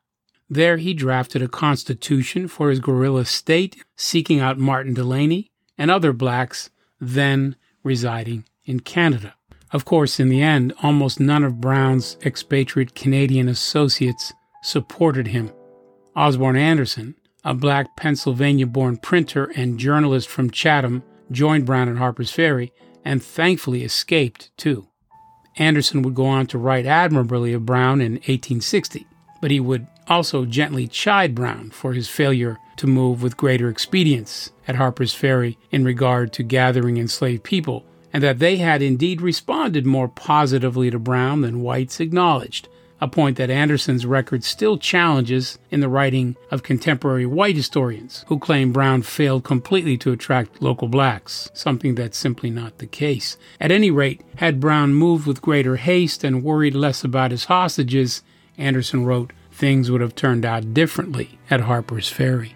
There 0.49 0.77
he 0.77 0.93
drafted 0.93 1.41
a 1.41 1.47
constitution 1.47 2.47
for 2.47 2.69
his 2.69 2.79
guerrilla 2.79 3.25
state, 3.25 3.83
seeking 3.95 4.39
out 4.39 4.57
Martin 4.57 4.93
Delany 4.93 5.51
and 5.77 5.89
other 5.89 6.13
blacks 6.13 6.69
then 6.99 7.55
residing 7.83 8.45
in 8.69 8.79
Canada. 8.79 9.33
Of 9.71 9.83
course, 9.83 10.19
in 10.19 10.29
the 10.29 10.41
end, 10.41 10.73
almost 10.83 11.19
none 11.19 11.43
of 11.43 11.59
Brown's 11.59 12.17
expatriate 12.23 12.93
Canadian 12.93 13.49
associates 13.49 14.31
supported 14.61 15.27
him. 15.27 15.51
Osborne 16.15 16.55
Anderson, 16.55 17.15
a 17.43 17.53
black 17.53 17.95
Pennsylvania 17.97 18.67
born 18.67 18.97
printer 18.97 19.51
and 19.55 19.79
journalist 19.79 20.27
from 20.27 20.51
Chatham, 20.51 21.03
joined 21.31 21.65
Brown 21.65 21.89
at 21.89 21.97
Harper's 21.97 22.31
Ferry 22.31 22.71
and 23.03 23.23
thankfully 23.23 23.83
escaped 23.83 24.55
too. 24.55 24.87
Anderson 25.57 26.01
would 26.03 26.15
go 26.15 26.25
on 26.25 26.45
to 26.47 26.57
write 26.57 26.85
admirably 26.85 27.53
of 27.53 27.65
Brown 27.65 28.01
in 28.01 28.13
1860, 28.13 29.05
but 29.41 29.51
he 29.51 29.59
would 29.59 29.87
also 30.07 30.45
gently 30.45 30.87
chide 30.87 31.33
Brown 31.33 31.71
for 31.71 31.93
his 31.93 32.07
failure 32.07 32.57
to 32.77 32.87
move 32.87 33.21
with 33.21 33.37
greater 33.37 33.69
expedience 33.69 34.51
at 34.67 34.75
Harper's 34.75 35.13
Ferry 35.13 35.57
in 35.71 35.83
regard 35.83 36.31
to 36.33 36.43
gathering 36.43 36.97
enslaved 36.97 37.43
people 37.43 37.85
and 38.11 38.23
that 38.23 38.39
they 38.39 38.57
had 38.57 38.81
indeed 38.81 39.21
responded 39.21 39.85
more 39.85 40.07
positively 40.07 40.89
to 40.89 40.99
Brown 40.99 41.41
than 41.41 41.61
whites 41.61 41.99
acknowledged, 41.99 42.67
a 43.01 43.07
point 43.07 43.37
that 43.37 43.49
Anderson's 43.49 44.05
record 44.05 44.43
still 44.43 44.77
challenges 44.77 45.57
in 45.71 45.79
the 45.79 45.89
writing 45.89 46.35
of 46.51 46.63
contemporary 46.63 47.25
white 47.25 47.55
historians 47.55 48.25
who 48.27 48.37
claim 48.37 48.73
Brown 48.73 49.01
failed 49.01 49.43
completely 49.43 49.97
to 49.97 50.11
attract 50.11 50.61
local 50.61 50.87
blacks, 50.87 51.49
something 51.53 51.95
that's 51.95 52.17
simply 52.17 52.49
not 52.49 52.77
the 52.79 52.87
case. 52.87 53.37
At 53.59 53.71
any 53.71 53.91
rate, 53.91 54.21
had 54.37 54.59
Brown 54.59 54.93
moved 54.93 55.25
with 55.25 55.41
greater 55.41 55.77
haste 55.77 56.23
and 56.23 56.43
worried 56.43 56.75
less 56.75 57.03
about 57.03 57.31
his 57.31 57.45
hostages, 57.45 58.21
Anderson 58.57 59.05
wrote, 59.05 59.31
things 59.51 59.89
would 59.89 60.01
have 60.01 60.15
turned 60.15 60.45
out 60.45 60.73
differently 60.73 61.39
at 61.49 61.61
Harper's 61.61 62.09
Ferry. 62.09 62.55